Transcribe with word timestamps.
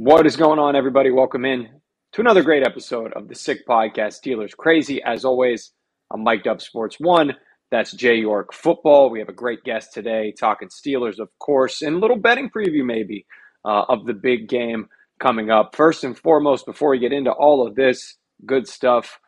What 0.00 0.26
is 0.28 0.36
going 0.36 0.60
on, 0.60 0.76
everybody? 0.76 1.10
Welcome 1.10 1.44
in 1.44 1.70
to 2.12 2.20
another 2.20 2.44
great 2.44 2.64
episode 2.64 3.12
of 3.14 3.26
the 3.26 3.34
Sick 3.34 3.66
Podcast 3.66 4.20
Steelers 4.22 4.56
Crazy. 4.56 5.02
As 5.02 5.24
always, 5.24 5.72
I'm 6.12 6.22
Mike 6.22 6.46
Up 6.46 6.60
Sports 6.60 6.98
One. 7.00 7.34
That's 7.72 7.90
Jay 7.94 8.14
York 8.14 8.54
Football. 8.54 9.10
We 9.10 9.18
have 9.18 9.28
a 9.28 9.32
great 9.32 9.64
guest 9.64 9.92
today, 9.92 10.32
talking 10.38 10.68
Steelers, 10.68 11.18
of 11.18 11.30
course, 11.40 11.82
and 11.82 11.96
a 11.96 11.98
little 11.98 12.16
betting 12.16 12.48
preview 12.48 12.84
maybe 12.84 13.26
uh, 13.64 13.86
of 13.88 14.06
the 14.06 14.14
big 14.14 14.48
game 14.48 14.86
coming 15.18 15.50
up. 15.50 15.74
First 15.74 16.04
and 16.04 16.16
foremost, 16.16 16.64
before 16.64 16.90
we 16.90 17.00
get 17.00 17.12
into 17.12 17.32
all 17.32 17.66
of 17.66 17.74
this 17.74 18.18
good 18.46 18.68
stuff, 18.68 19.18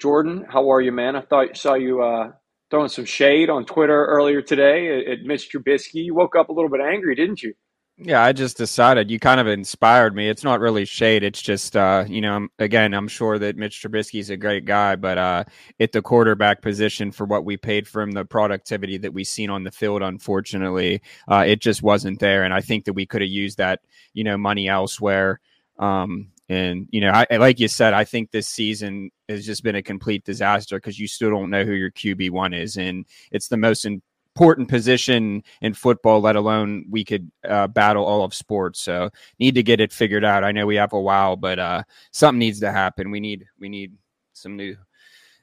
Jordan, 0.00 0.46
how 0.48 0.72
are 0.72 0.80
you, 0.80 0.90
man? 0.90 1.16
I 1.16 1.20
thought 1.20 1.54
saw 1.54 1.74
you 1.74 2.02
uh, 2.02 2.30
throwing 2.70 2.88
some 2.88 3.04
shade 3.04 3.50
on 3.50 3.66
Twitter 3.66 4.06
earlier 4.06 4.40
today 4.40 5.02
at, 5.02 5.18
at 5.18 5.24
Mitch 5.26 5.50
Trubisky. 5.52 6.02
You 6.02 6.14
woke 6.14 6.34
up 6.34 6.48
a 6.48 6.54
little 6.54 6.70
bit 6.70 6.80
angry, 6.80 7.14
didn't 7.14 7.42
you? 7.42 7.52
Yeah, 7.96 8.24
I 8.24 8.32
just 8.32 8.56
decided 8.56 9.08
you 9.08 9.20
kind 9.20 9.38
of 9.38 9.46
inspired 9.46 10.16
me. 10.16 10.28
It's 10.28 10.42
not 10.42 10.58
really 10.58 10.84
shade. 10.84 11.22
It's 11.22 11.40
just, 11.40 11.76
uh, 11.76 12.04
you 12.08 12.20
know, 12.20 12.48
again, 12.58 12.92
I'm 12.92 13.06
sure 13.06 13.38
that 13.38 13.56
Mitch 13.56 13.80
Trubisky 13.80 14.18
is 14.18 14.30
a 14.30 14.36
great 14.36 14.64
guy, 14.64 14.96
but 14.96 15.16
uh, 15.16 15.44
at 15.78 15.92
the 15.92 16.02
quarterback 16.02 16.60
position 16.60 17.12
for 17.12 17.24
what 17.24 17.44
we 17.44 17.56
paid 17.56 17.86
for 17.86 18.02
him, 18.02 18.10
the 18.10 18.24
productivity 18.24 18.98
that 18.98 19.12
we 19.14 19.22
seen 19.22 19.48
on 19.48 19.62
the 19.62 19.70
field, 19.70 20.02
unfortunately, 20.02 21.02
uh, 21.30 21.44
it 21.46 21.60
just 21.60 21.84
wasn't 21.84 22.18
there. 22.18 22.42
And 22.42 22.52
I 22.52 22.60
think 22.60 22.84
that 22.86 22.94
we 22.94 23.06
could 23.06 23.20
have 23.22 23.30
used 23.30 23.58
that, 23.58 23.80
you 24.12 24.24
know, 24.24 24.36
money 24.36 24.66
elsewhere. 24.66 25.38
Um, 25.78 26.32
and 26.48 26.88
you 26.90 27.00
know, 27.00 27.10
I, 27.10 27.36
like 27.36 27.58
you 27.60 27.68
said, 27.68 27.94
I 27.94 28.04
think 28.04 28.30
this 28.30 28.48
season 28.48 29.10
has 29.28 29.46
just 29.46 29.62
been 29.62 29.76
a 29.76 29.82
complete 29.82 30.24
disaster 30.24 30.76
because 30.76 30.98
you 30.98 31.08
still 31.08 31.30
don't 31.30 31.48
know 31.48 31.64
who 31.64 31.72
your 31.72 31.90
QB 31.90 32.30
one 32.30 32.52
is, 32.52 32.76
and 32.76 33.06
it's 33.32 33.48
the 33.48 33.56
most 33.56 33.86
in, 33.86 34.02
important 34.34 34.68
position 34.68 35.44
in 35.60 35.74
football, 35.74 36.20
let 36.20 36.34
alone 36.34 36.86
we 36.90 37.04
could 37.04 37.30
uh, 37.48 37.68
battle 37.68 38.04
all 38.04 38.24
of 38.24 38.34
sports. 38.34 38.80
So 38.80 39.10
need 39.38 39.54
to 39.54 39.62
get 39.62 39.80
it 39.80 39.92
figured 39.92 40.24
out. 40.24 40.42
I 40.42 40.52
know 40.52 40.66
we 40.66 40.76
have 40.76 40.92
a 40.92 41.00
while, 41.00 41.36
but 41.36 41.58
uh, 41.58 41.82
something 42.10 42.40
needs 42.40 42.60
to 42.60 42.72
happen. 42.72 43.10
We 43.10 43.20
need 43.20 43.46
we 43.58 43.68
need 43.68 43.92
some 44.32 44.56
new 44.56 44.76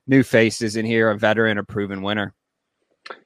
new 0.07 0.23
faces 0.23 0.75
in 0.75 0.85
here, 0.85 1.09
a 1.09 1.17
veteran, 1.17 1.57
a 1.57 1.63
proven 1.63 2.01
winner. 2.01 2.33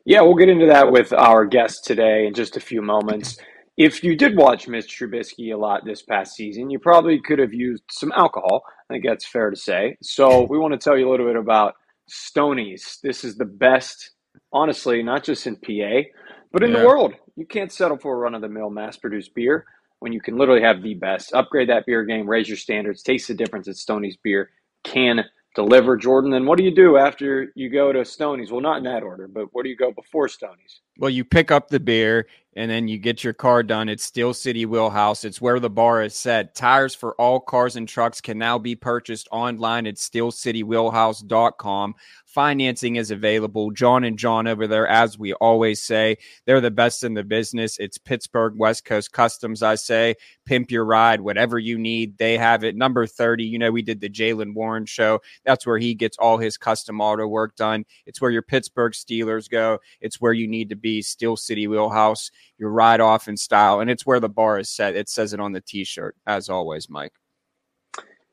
Yeah, 0.05 0.21
we'll 0.21 0.35
get 0.35 0.49
into 0.49 0.67
that 0.67 0.91
with 0.91 1.11
our 1.13 1.45
guest 1.45 1.83
today 1.83 2.27
in 2.27 2.33
just 2.33 2.57
a 2.57 2.61
few 2.61 2.81
moments. 2.81 3.37
If 3.77 4.03
you 4.03 4.15
did 4.15 4.37
watch 4.37 4.67
Mitch 4.67 4.97
Trubisky 4.97 5.53
a 5.53 5.57
lot 5.57 5.83
this 5.83 6.01
past 6.01 6.35
season, 6.35 6.69
you 6.69 6.79
probably 6.79 7.19
could 7.19 7.39
have 7.39 7.53
used 7.53 7.83
some 7.91 8.13
alcohol. 8.13 8.63
I 8.89 8.93
think 8.93 9.05
that's 9.05 9.27
fair 9.27 9.49
to 9.49 9.57
say. 9.57 9.97
So 10.01 10.43
we 10.43 10.57
want 10.57 10.73
to 10.73 10.77
tell 10.77 10.97
you 10.97 11.09
a 11.09 11.11
little 11.11 11.25
bit 11.25 11.35
about 11.35 11.73
Stonies. 12.09 13.01
This 13.01 13.25
is 13.25 13.35
the 13.35 13.45
best 13.45 14.11
honestly, 14.51 15.03
not 15.03 15.23
just 15.23 15.47
in 15.47 15.55
PA, 15.55 16.07
but 16.51 16.63
in 16.63 16.71
yeah. 16.71 16.79
the 16.79 16.85
world. 16.85 17.13
You 17.35 17.45
can't 17.45 17.71
settle 17.71 17.97
for 17.97 18.13
a 18.15 18.17
run 18.17 18.35
of 18.35 18.41
the 18.41 18.49
mill 18.49 18.69
mass 18.69 18.97
produced 18.97 19.35
beer 19.35 19.65
when 19.99 20.13
you 20.13 20.21
can 20.21 20.37
literally 20.37 20.61
have 20.61 20.81
the 20.81 20.93
best. 20.93 21.33
Upgrade 21.33 21.69
that 21.69 21.85
beer 21.85 22.03
game, 22.03 22.29
raise 22.29 22.47
your 22.47 22.57
standards, 22.57 23.03
taste 23.03 23.27
the 23.27 23.33
difference 23.33 23.65
that 23.65 23.77
Stony's 23.77 24.17
beer 24.17 24.51
can 24.83 25.25
deliver. 25.55 25.97
Jordan, 25.97 26.31
then 26.31 26.45
what 26.45 26.57
do 26.57 26.63
you 26.63 26.73
do 26.73 26.97
after 26.97 27.51
you 27.55 27.69
go 27.69 27.91
to 27.91 28.05
Stony's? 28.05 28.51
Well, 28.51 28.61
not 28.61 28.77
in 28.77 28.83
that 28.83 29.03
order, 29.03 29.27
but 29.27 29.47
where 29.51 29.63
do 29.63 29.69
you 29.69 29.75
go 29.75 29.91
before 29.91 30.27
Stony's? 30.27 30.81
Well, 30.97 31.09
you 31.09 31.25
pick 31.25 31.51
up 31.51 31.69
the 31.69 31.79
beer 31.79 32.27
and 32.55 32.71
then 32.71 32.87
you 32.87 32.97
get 32.97 33.23
your 33.23 33.33
car 33.33 33.63
done. 33.63 33.89
It's 33.89 34.03
Steel 34.03 34.33
City 34.33 34.65
Wheelhouse. 34.65 35.25
It's 35.25 35.41
where 35.41 35.59
the 35.59 35.69
bar 35.69 36.03
is 36.03 36.15
set. 36.15 36.55
Tires 36.55 36.95
for 36.95 37.13
all 37.15 37.39
cars 37.39 37.75
and 37.75 37.87
trucks 37.87 38.21
can 38.21 38.37
now 38.37 38.57
be 38.57 38.75
purchased 38.75 39.27
online 39.31 39.87
at 39.87 39.95
steelcitywheelhouse.com. 39.95 41.95
Financing 42.25 42.97
is 42.97 43.11
available. 43.11 43.71
John 43.71 44.03
and 44.03 44.19
John 44.19 44.45
over 44.45 44.67
there, 44.67 44.87
as 44.87 45.17
we 45.17 45.33
always 45.35 45.81
say, 45.81 46.17
they're 46.45 46.59
the 46.59 46.69
best 46.69 47.05
in 47.05 47.13
the 47.13 47.23
business. 47.23 47.79
It's 47.79 47.97
Pittsburgh 47.97 48.55
West 48.57 48.83
Coast 48.83 49.13
Customs, 49.13 49.63
I 49.63 49.75
say. 49.75 50.15
Pimp 50.45 50.69
your 50.69 50.83
ride, 50.83 51.21
whatever 51.21 51.57
you 51.57 51.77
need, 51.77 52.17
they 52.17 52.37
have 52.37 52.65
it. 52.65 52.75
Number 52.75 53.07
30, 53.07 53.45
you 53.45 53.57
know, 53.57 53.71
we 53.71 53.81
did 53.81 54.01
the 54.01 54.09
Jaylen 54.09 54.53
Warren 54.53 54.85
show. 54.85 55.21
That's 55.45 55.65
where 55.65 55.77
he 55.77 55.93
gets 55.93 56.17
all 56.17 56.37
his 56.37 56.57
custom 56.57 56.99
auto 56.99 57.25
work 57.25 57.55
done. 57.55 57.85
It's 58.05 58.19
where 58.19 58.31
your 58.31 58.41
Pittsburgh 58.41 58.91
Steelers 58.91 59.49
go. 59.49 59.79
It's 60.01 60.19
where 60.19 60.33
you 60.33 60.47
need 60.47 60.67
to 60.69 60.75
be, 60.75 61.01
Steel 61.01 61.37
City 61.37 61.67
Wheelhouse, 61.67 62.31
your 62.57 62.69
ride 62.69 63.01
off 63.01 63.27
in 63.27 63.37
style. 63.37 63.79
And 63.79 63.89
it's 63.89 64.05
where 64.05 64.19
the 64.19 64.29
bar 64.29 64.59
is 64.59 64.69
set. 64.69 64.95
It 64.95 65.09
says 65.09 65.33
it 65.33 65.39
on 65.39 65.51
the 65.51 65.61
t 65.61 65.83
shirt, 65.83 66.15
as 66.25 66.49
always, 66.49 66.89
Mike. 66.89 67.13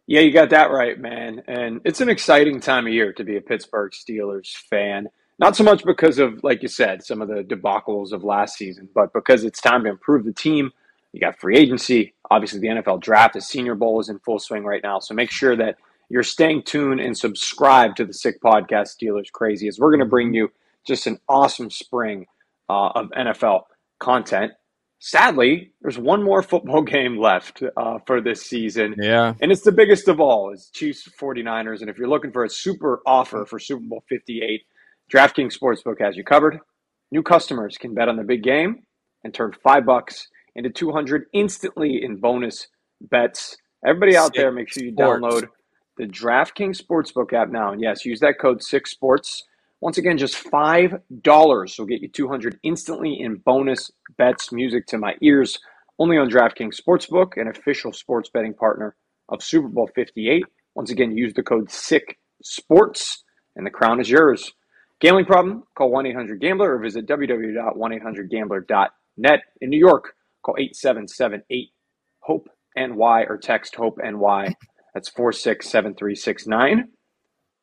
Yeah, 0.06 0.20
you 0.20 0.32
got 0.32 0.50
that 0.50 0.70
right, 0.70 0.98
man. 0.98 1.42
And 1.46 1.80
it's 1.84 2.00
an 2.00 2.08
exciting 2.08 2.60
time 2.60 2.86
of 2.86 2.92
year 2.92 3.12
to 3.14 3.24
be 3.24 3.36
a 3.36 3.40
Pittsburgh 3.40 3.92
Steelers 3.92 4.54
fan. 4.54 5.08
Not 5.38 5.56
so 5.56 5.64
much 5.64 5.84
because 5.84 6.18
of, 6.18 6.42
like 6.44 6.62
you 6.62 6.68
said, 6.68 7.04
some 7.04 7.22
of 7.22 7.28
the 7.28 7.42
debacles 7.42 8.12
of 8.12 8.24
last 8.24 8.56
season, 8.56 8.88
but 8.94 9.12
because 9.12 9.44
it's 9.44 9.60
time 9.60 9.84
to 9.84 9.90
improve 9.90 10.24
the 10.24 10.32
team. 10.32 10.70
You 11.12 11.20
got 11.20 11.38
free 11.38 11.56
agency. 11.56 12.14
Obviously, 12.30 12.60
the 12.60 12.68
NFL 12.68 13.00
draft, 13.00 13.34
the 13.34 13.40
Senior 13.40 13.74
Bowl 13.74 14.00
is 14.00 14.08
in 14.08 14.18
full 14.20 14.38
swing 14.38 14.64
right 14.64 14.82
now. 14.82 14.98
So 14.98 15.14
make 15.14 15.30
sure 15.30 15.56
that 15.56 15.76
you're 16.08 16.22
staying 16.22 16.62
tuned 16.64 17.00
and 17.00 17.16
subscribe 17.16 17.96
to 17.96 18.04
the 18.04 18.12
Sick 18.12 18.40
Podcast 18.42 18.96
Steelers 18.96 19.30
Crazy 19.32 19.68
as 19.68 19.78
we're 19.78 19.90
going 19.90 20.00
to 20.00 20.06
bring 20.06 20.34
you 20.34 20.50
just 20.86 21.06
an 21.06 21.18
awesome 21.28 21.70
spring 21.70 22.26
uh, 22.68 22.88
of 22.94 23.10
NFL 23.10 23.64
content 24.02 24.52
sadly, 25.02 25.72
there's 25.82 25.98
one 25.98 26.22
more 26.22 26.42
football 26.42 26.80
game 26.96 27.18
left 27.18 27.62
uh, 27.76 27.98
for 28.06 28.20
this 28.22 28.42
season. 28.42 28.94
Yeah. 28.98 29.34
And 29.40 29.52
it's 29.52 29.62
the 29.62 29.72
biggest 29.72 30.08
of 30.08 30.20
all 30.20 30.52
is 30.52 30.70
Chiefs 30.72 31.08
49ers. 31.20 31.80
And 31.80 31.90
if 31.90 31.98
you're 31.98 32.08
looking 32.08 32.32
for 32.32 32.44
a 32.44 32.50
super 32.50 33.02
offer 33.04 33.44
for 33.44 33.58
Super 33.58 33.82
Bowl 33.84 34.02
58, 34.08 34.62
DraftKings 35.12 35.58
Sportsbook 35.58 36.00
has 36.00 36.16
you 36.16 36.24
covered. 36.24 36.58
New 37.10 37.22
customers 37.22 37.76
can 37.76 37.92
bet 37.92 38.08
on 38.08 38.16
the 38.16 38.22
big 38.22 38.42
game 38.42 38.84
and 39.24 39.34
turn 39.34 39.52
five 39.62 39.84
bucks 39.84 40.28
into 40.54 40.70
200 40.70 41.26
instantly 41.34 42.02
in 42.02 42.16
bonus 42.16 42.68
bets. 43.02 43.56
Everybody 43.84 44.16
out 44.16 44.32
there, 44.34 44.52
make 44.52 44.72
sure 44.72 44.84
you 44.84 44.92
sports. 44.92 45.22
download 45.22 45.48
the 45.98 46.06
DraftKings 46.06 46.80
Sportsbook 46.80 47.32
app 47.32 47.50
now. 47.50 47.72
And 47.72 47.82
yes, 47.82 48.06
use 48.06 48.20
that 48.20 48.38
code 48.40 48.60
6sports 48.60 49.42
once 49.82 49.98
again, 49.98 50.16
just 50.16 50.42
$5 50.44 51.78
will 51.78 51.86
get 51.86 52.00
you 52.00 52.08
200 52.08 52.58
instantly 52.62 53.18
in 53.18 53.34
bonus 53.34 53.90
bets, 54.16 54.52
music 54.52 54.86
to 54.86 54.96
my 54.96 55.16
ears, 55.20 55.58
only 55.98 56.16
on 56.16 56.30
DraftKings 56.30 56.80
Sportsbook, 56.80 57.36
an 57.36 57.48
official 57.48 57.92
sports 57.92 58.30
betting 58.32 58.54
partner 58.54 58.94
of 59.28 59.42
Super 59.42 59.66
Bowl 59.66 59.90
58. 59.92 60.44
Once 60.76 60.92
again, 60.92 61.16
use 61.16 61.34
the 61.34 61.42
code 61.42 61.68
SICK 61.68 62.16
SPORTS, 62.44 63.24
and 63.56 63.66
the 63.66 63.70
crown 63.70 64.00
is 64.00 64.08
yours. 64.08 64.52
Gambling 65.00 65.24
problem? 65.24 65.64
Call 65.76 65.90
1 65.90 66.06
800 66.06 66.40
Gambler 66.40 66.76
or 66.76 66.78
visit 66.78 67.08
www.1800Gambler.net. 67.08 69.40
In 69.60 69.68
New 69.68 69.80
York, 69.80 70.14
call 70.44 70.54
8778 70.60 71.70
HOPE 72.20 72.48
NY 72.76 73.24
or 73.28 73.36
text 73.36 73.74
HOPE 73.74 73.98
NY. 73.98 74.54
That's 74.94 75.08
467369. 75.08 76.88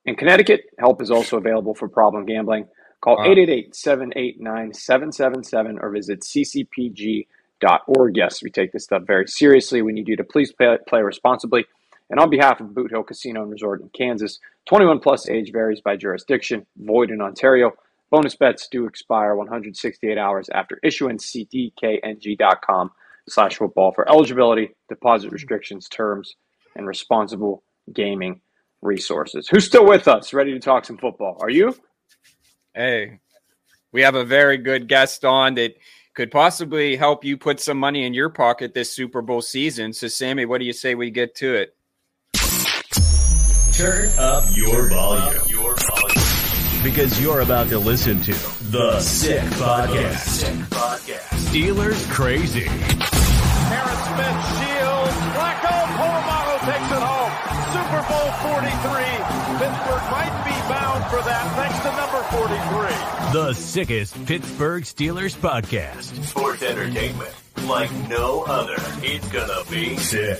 In 0.05 0.15
Connecticut, 0.15 0.61
help 0.79 1.01
is 1.01 1.11
also 1.11 1.37
available 1.37 1.75
for 1.75 1.87
problem 1.87 2.25
gambling. 2.25 2.67
Call 3.01 3.21
888 3.21 3.75
789 3.75 4.73
777 4.73 5.79
or 5.79 5.89
visit 5.91 6.21
ccpg.org. 6.21 8.17
Yes, 8.17 8.43
we 8.43 8.49
take 8.49 8.71
this 8.71 8.83
stuff 8.83 9.03
very 9.05 9.27
seriously. 9.27 9.81
We 9.81 9.93
need 9.93 10.07
you 10.07 10.17
to 10.17 10.23
please 10.23 10.51
play, 10.51 10.77
play 10.87 11.01
responsibly. 11.01 11.65
And 12.09 12.19
on 12.19 12.29
behalf 12.29 12.59
of 12.59 12.73
Boot 12.73 12.91
Hill 12.91 13.03
Casino 13.03 13.43
and 13.43 13.51
Resort 13.51 13.81
in 13.81 13.89
Kansas, 13.89 14.39
21 14.67 14.99
plus 14.99 15.29
age 15.29 15.51
varies 15.51 15.79
by 15.79 15.95
jurisdiction, 15.95 16.65
void 16.77 17.11
in 17.11 17.21
Ontario. 17.21 17.71
Bonus 18.09 18.35
bets 18.35 18.67
do 18.67 18.87
expire 18.87 19.35
168 19.35 20.17
hours 20.17 20.49
after 20.53 20.79
issuance. 20.83 21.31
cdkng.com 21.31 22.91
slash 23.29 23.57
football 23.57 23.91
for 23.91 24.09
eligibility, 24.09 24.71
deposit 24.89 25.31
restrictions, 25.31 25.87
terms, 25.87 26.35
and 26.75 26.87
responsible 26.87 27.63
gaming 27.93 28.41
resources. 28.81 29.47
Who's 29.49 29.65
still 29.65 29.85
with 29.85 30.07
us, 30.07 30.33
ready 30.33 30.53
to 30.53 30.59
talk 30.59 30.85
some 30.85 30.97
football? 30.97 31.37
Are 31.41 31.49
you? 31.49 31.75
Hey, 32.73 33.19
we 33.91 34.01
have 34.01 34.15
a 34.15 34.23
very 34.23 34.57
good 34.57 34.87
guest 34.87 35.25
on 35.25 35.55
that 35.55 35.75
could 36.13 36.31
possibly 36.31 36.95
help 36.95 37.23
you 37.23 37.37
put 37.37 37.59
some 37.59 37.77
money 37.77 38.05
in 38.05 38.13
your 38.13 38.29
pocket 38.29 38.73
this 38.73 38.91
Super 38.91 39.21
Bowl 39.21 39.41
season. 39.41 39.93
So, 39.93 40.07
Sammy, 40.07 40.45
what 40.45 40.59
do 40.59 40.65
you 40.65 40.73
say 40.73 40.95
we 40.95 41.11
get 41.11 41.35
to 41.35 41.55
it? 41.55 41.75
Turn 43.73 44.09
up 44.17 44.43
your 44.55 44.89
volume. 44.89 45.41
Your 45.47 45.75
volume. 45.75 46.83
Because 46.83 47.21
you're 47.21 47.41
about 47.41 47.69
to 47.69 47.79
listen 47.79 48.21
to 48.21 48.33
The 48.71 48.99
Sick 48.99 49.41
Podcast. 49.53 50.17
Sick 50.19 50.55
Podcast. 50.69 51.29
Steelers 51.49 52.09
Crazy. 52.09 52.67
Harris 53.69 53.99
Smith 54.05 54.58
bound 60.69 61.03
for 61.09 61.21
that 61.23 61.55
thanks 61.55 61.79
to 61.79 61.89
number 61.97 62.21
43. 62.31 63.33
The 63.33 63.53
sickest 63.53 64.25
Pittsburgh 64.25 64.83
Steelers 64.83 65.35
podcast. 65.35 66.23
Sports 66.25 66.61
entertainment 66.63 67.33
like 67.67 67.91
no 68.07 68.43
other. 68.43 68.75
It's 69.01 69.27
gonna 69.29 69.63
be 69.69 69.97
sick. 69.97 70.39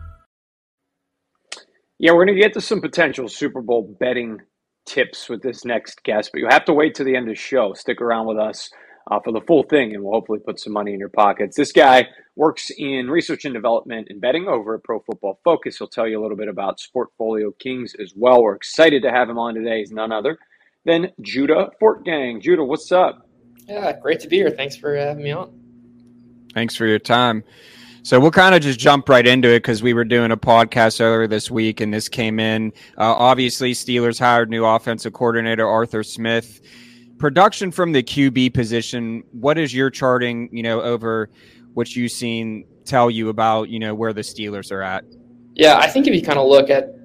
Yeah, 2.01 2.13
we're 2.13 2.25
going 2.25 2.35
to 2.35 2.41
get 2.41 2.53
to 2.53 2.61
some 2.61 2.81
potential 2.81 3.27
Super 3.29 3.61
Bowl 3.61 3.95
betting 3.99 4.39
tips 4.87 5.29
with 5.29 5.43
this 5.43 5.63
next 5.65 6.01
guest, 6.01 6.31
but 6.33 6.39
you 6.39 6.47
have 6.49 6.65
to 6.65 6.73
wait 6.73 6.95
to 6.95 7.03
the 7.03 7.15
end 7.15 7.27
of 7.27 7.35
the 7.35 7.39
show. 7.39 7.73
Stick 7.73 8.01
around 8.01 8.25
with 8.25 8.39
us 8.39 8.71
uh, 9.11 9.19
for 9.19 9.31
the 9.31 9.41
full 9.41 9.61
thing, 9.61 9.93
and 9.93 10.03
we'll 10.03 10.13
hopefully 10.13 10.39
put 10.43 10.59
some 10.59 10.73
money 10.73 10.95
in 10.95 10.99
your 10.99 11.09
pockets. 11.09 11.55
This 11.55 11.71
guy 11.71 12.07
works 12.35 12.71
in 12.75 13.11
research 13.11 13.45
and 13.45 13.53
development 13.53 14.07
and 14.09 14.19
betting 14.19 14.47
over 14.47 14.73
at 14.73 14.83
Pro 14.83 15.01
Football 15.01 15.39
Focus. 15.43 15.77
He'll 15.77 15.87
tell 15.87 16.07
you 16.07 16.19
a 16.19 16.23
little 16.23 16.35
bit 16.35 16.47
about 16.47 16.79
Sportfolio 16.79 17.51
Kings 17.59 17.93
as 18.01 18.13
well. 18.15 18.41
We're 18.41 18.55
excited 18.55 19.03
to 19.03 19.11
have 19.11 19.29
him 19.29 19.37
on 19.37 19.53
today. 19.53 19.77
He's 19.77 19.91
none 19.91 20.11
other 20.11 20.39
than 20.85 21.11
Judah 21.21 21.69
Fortgang. 21.79 22.41
Judah, 22.41 22.63
what's 22.63 22.91
up? 22.91 23.29
Yeah, 23.67 23.95
great 24.01 24.21
to 24.21 24.27
be 24.27 24.37
here. 24.37 24.49
Thanks 24.49 24.75
for 24.75 24.95
having 24.95 25.23
me 25.23 25.33
on. 25.33 25.53
Thanks 26.55 26.75
for 26.75 26.87
your 26.87 26.97
time. 26.97 27.43
So 28.03 28.19
we'll 28.19 28.31
kind 28.31 28.55
of 28.55 28.61
just 28.61 28.79
jump 28.79 29.07
right 29.09 29.25
into 29.27 29.47
it 29.49 29.59
because 29.59 29.83
we 29.83 29.93
were 29.93 30.03
doing 30.03 30.31
a 30.31 30.37
podcast 30.37 30.99
earlier 31.01 31.27
this 31.27 31.51
week 31.51 31.81
and 31.81 31.93
this 31.93 32.09
came 32.09 32.39
in. 32.39 32.73
Uh, 32.97 33.13
obviously, 33.13 33.73
Steelers 33.73 34.17
hired 34.17 34.49
new 34.49 34.65
offensive 34.65 35.13
coordinator 35.13 35.67
Arthur 35.67 36.01
Smith. 36.01 36.61
Production 37.19 37.71
from 37.71 37.91
the 37.91 38.01
QB 38.01 38.55
position. 38.55 39.23
What 39.31 39.59
is 39.59 39.71
your 39.71 39.91
charting? 39.91 40.49
You 40.51 40.63
know, 40.63 40.81
over 40.81 41.29
what 41.75 41.95
you've 41.95 42.11
seen, 42.11 42.65
tell 42.85 43.11
you 43.11 43.29
about 43.29 43.69
you 43.69 43.77
know 43.77 43.93
where 43.93 44.13
the 44.13 44.21
Steelers 44.21 44.71
are 44.71 44.81
at. 44.81 45.03
Yeah, 45.53 45.77
I 45.77 45.87
think 45.87 46.07
if 46.07 46.15
you 46.15 46.23
kind 46.23 46.39
of 46.39 46.47
look 46.47 46.71
at 46.71 46.95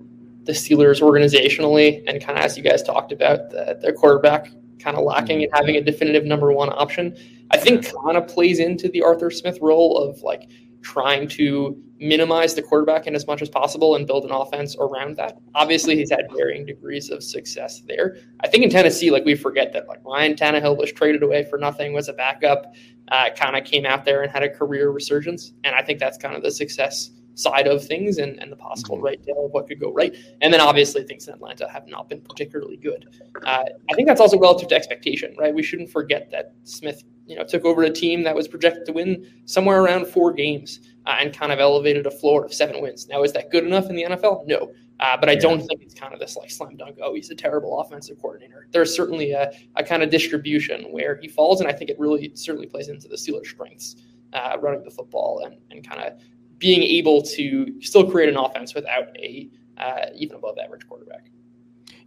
the 0.45 0.53
Steelers 0.53 1.03
organizationally 1.03 2.03
and 2.07 2.25
kind 2.25 2.39
of 2.39 2.45
as 2.45 2.57
you 2.57 2.63
guys 2.63 2.83
talked 2.83 3.13
about 3.13 3.51
the, 3.51 3.79
their 3.83 3.93
quarterback 3.93 4.49
kind 4.79 4.97
of 4.97 5.05
lacking 5.05 5.43
and 5.43 5.53
having 5.53 5.77
a 5.77 5.83
definitive 5.83 6.25
number 6.25 6.53
one 6.53 6.71
option, 6.71 7.15
I 7.51 7.59
think 7.59 7.93
kind 8.05 8.17
of 8.17 8.27
plays 8.27 8.61
into 8.61 8.89
the 8.89 9.03
Arthur 9.03 9.31
Smith 9.31 9.59
role 9.61 9.99
of 9.99 10.23
like 10.23 10.49
trying 10.87 11.27
to 11.27 11.77
minimize 11.99 12.55
the 12.55 12.63
quarterback 12.63 13.09
in 13.09 13.17
as 13.17 13.27
much 13.27 13.43
as 13.43 13.49
possible 13.49 13.97
and 13.97 14.07
build 14.07 14.25
an 14.25 14.31
offense 14.31 14.77
around 14.79 15.17
that. 15.17 15.37
Obviously, 15.57 15.97
he's 15.97 16.11
had 16.11 16.27
varying 16.37 16.65
degrees 16.65 17.11
of 17.11 17.25
success 17.25 17.83
there. 17.89 18.19
I 18.41 18.47
think 18.47 18.63
in 18.63 18.71
Tennessee, 18.71 19.11
like 19.11 19.25
we 19.25 19.35
forget 19.35 19.73
that 19.73 19.89
like 19.89 19.99
Ryan 20.05 20.35
Tannehill 20.35 20.77
was 20.79 20.93
traded 20.93 21.25
away 21.25 21.45
for 21.51 21.59
nothing, 21.59 21.93
was 21.93 22.09
a 22.09 22.13
backup, 22.13 22.73
uh, 23.09 23.31
kind 23.35 23.57
of 23.57 23.65
came 23.65 23.85
out 23.85 24.05
there 24.05 24.23
and 24.23 24.31
had 24.31 24.45
a 24.45 24.49
career 24.49 24.91
resurgence, 24.91 25.55
and 25.65 25.75
I 25.75 25.83
think 25.83 25.99
that's 25.99 26.19
kind 26.19 26.37
of 26.37 26.43
the 26.45 26.53
success 26.53 27.11
side 27.37 27.69
of 27.69 27.85
things 27.85 28.19
and, 28.19 28.41
and 28.41 28.51
the 28.51 28.57
possible 28.57 29.01
right 29.01 29.23
tail 29.23 29.45
of 29.47 29.53
what 29.53 29.69
could 29.69 29.79
go 29.79 29.93
right. 29.93 30.17
And 30.41 30.53
then 30.53 30.61
obviously 30.61 31.05
things 31.05 31.29
in 31.29 31.35
Atlanta 31.35 31.69
have 31.69 31.87
not 31.87 32.09
been 32.09 32.23
particularly 32.23 32.79
good. 32.79 33.07
Uh, 33.45 33.65
I 33.91 33.95
think 33.95 34.09
that's 34.09 34.21
also 34.21 34.39
relative 34.39 34.69
to 34.69 34.75
expectation, 34.75 35.37
right? 35.39 35.55
We 35.55 35.63
shouldn't 35.63 35.91
forget 35.91 36.31
that 36.31 36.55
Smith, 36.65 37.05
you 37.27 37.37
know, 37.37 37.45
took 37.45 37.65
over 37.65 37.85
a 37.85 37.91
team 37.91 38.23
that 38.25 38.35
was 38.35 38.49
projected 38.49 38.87
to 38.87 38.93
win 38.93 39.31
somewhere 39.45 39.83
around 39.83 40.07
four 40.07 40.33
games 40.33 40.81
uh, 41.05 41.17
and 41.21 41.37
kind 41.37 41.53
of 41.53 41.61
elevated 41.61 42.07
a 42.07 42.11
floor 42.11 42.45
of 42.45 42.55
seven 42.55 42.81
wins. 42.81 43.07
Now, 43.07 43.23
is 43.23 43.33
that 43.35 43.51
good 43.51 43.65
enough 43.65 43.91
in 43.91 43.97
the 43.97 44.05
NFL? 44.05 44.47
No. 44.47 44.73
Uh, 44.99 45.15
but 45.19 45.29
I 45.29 45.35
don't 45.35 45.61
think 45.61 45.83
it's 45.83 45.93
kind 45.93 46.15
of 46.15 46.21
this 46.21 46.37
like 46.37 46.51
slam 46.51 46.77
dunk. 46.77 46.97
Oh, 47.03 47.15
he's 47.15 47.31
a 47.31 47.35
terrible 47.35 47.81
offensive 47.81 48.19
coordinator. 48.19 48.67
There's 48.71 48.97
certainly 48.97 49.33
a, 49.33 49.53
a 49.75 49.85
kind 49.85 50.03
of 50.03 50.09
distribution 50.09 50.85
where 50.91 51.19
he 51.21 51.29
falls, 51.29 51.61
and 51.61 51.69
I 51.69 51.75
think 51.75 51.91
it 51.91 51.99
really 51.99 52.33
certainly 52.35 52.67
plays 52.67 52.89
into 52.89 53.07
the 53.07 53.17
Steelers' 53.17 53.49
strengths, 53.49 53.97
uh, 54.33 54.57
running 54.59 54.85
the 54.85 54.91
football 54.91 55.43
and, 55.45 55.59
and 55.71 55.87
kind 55.87 56.01
of 56.01 56.19
being 56.59 56.83
able 56.83 57.23
to 57.23 57.81
still 57.81 58.11
create 58.11 58.29
an 58.29 58.37
offense 58.37 58.75
without 58.75 59.09
a 59.17 59.51
uh, 59.79 60.07
even 60.15 60.37
above 60.37 60.57
average 60.63 60.87
quarterback. 60.89 61.31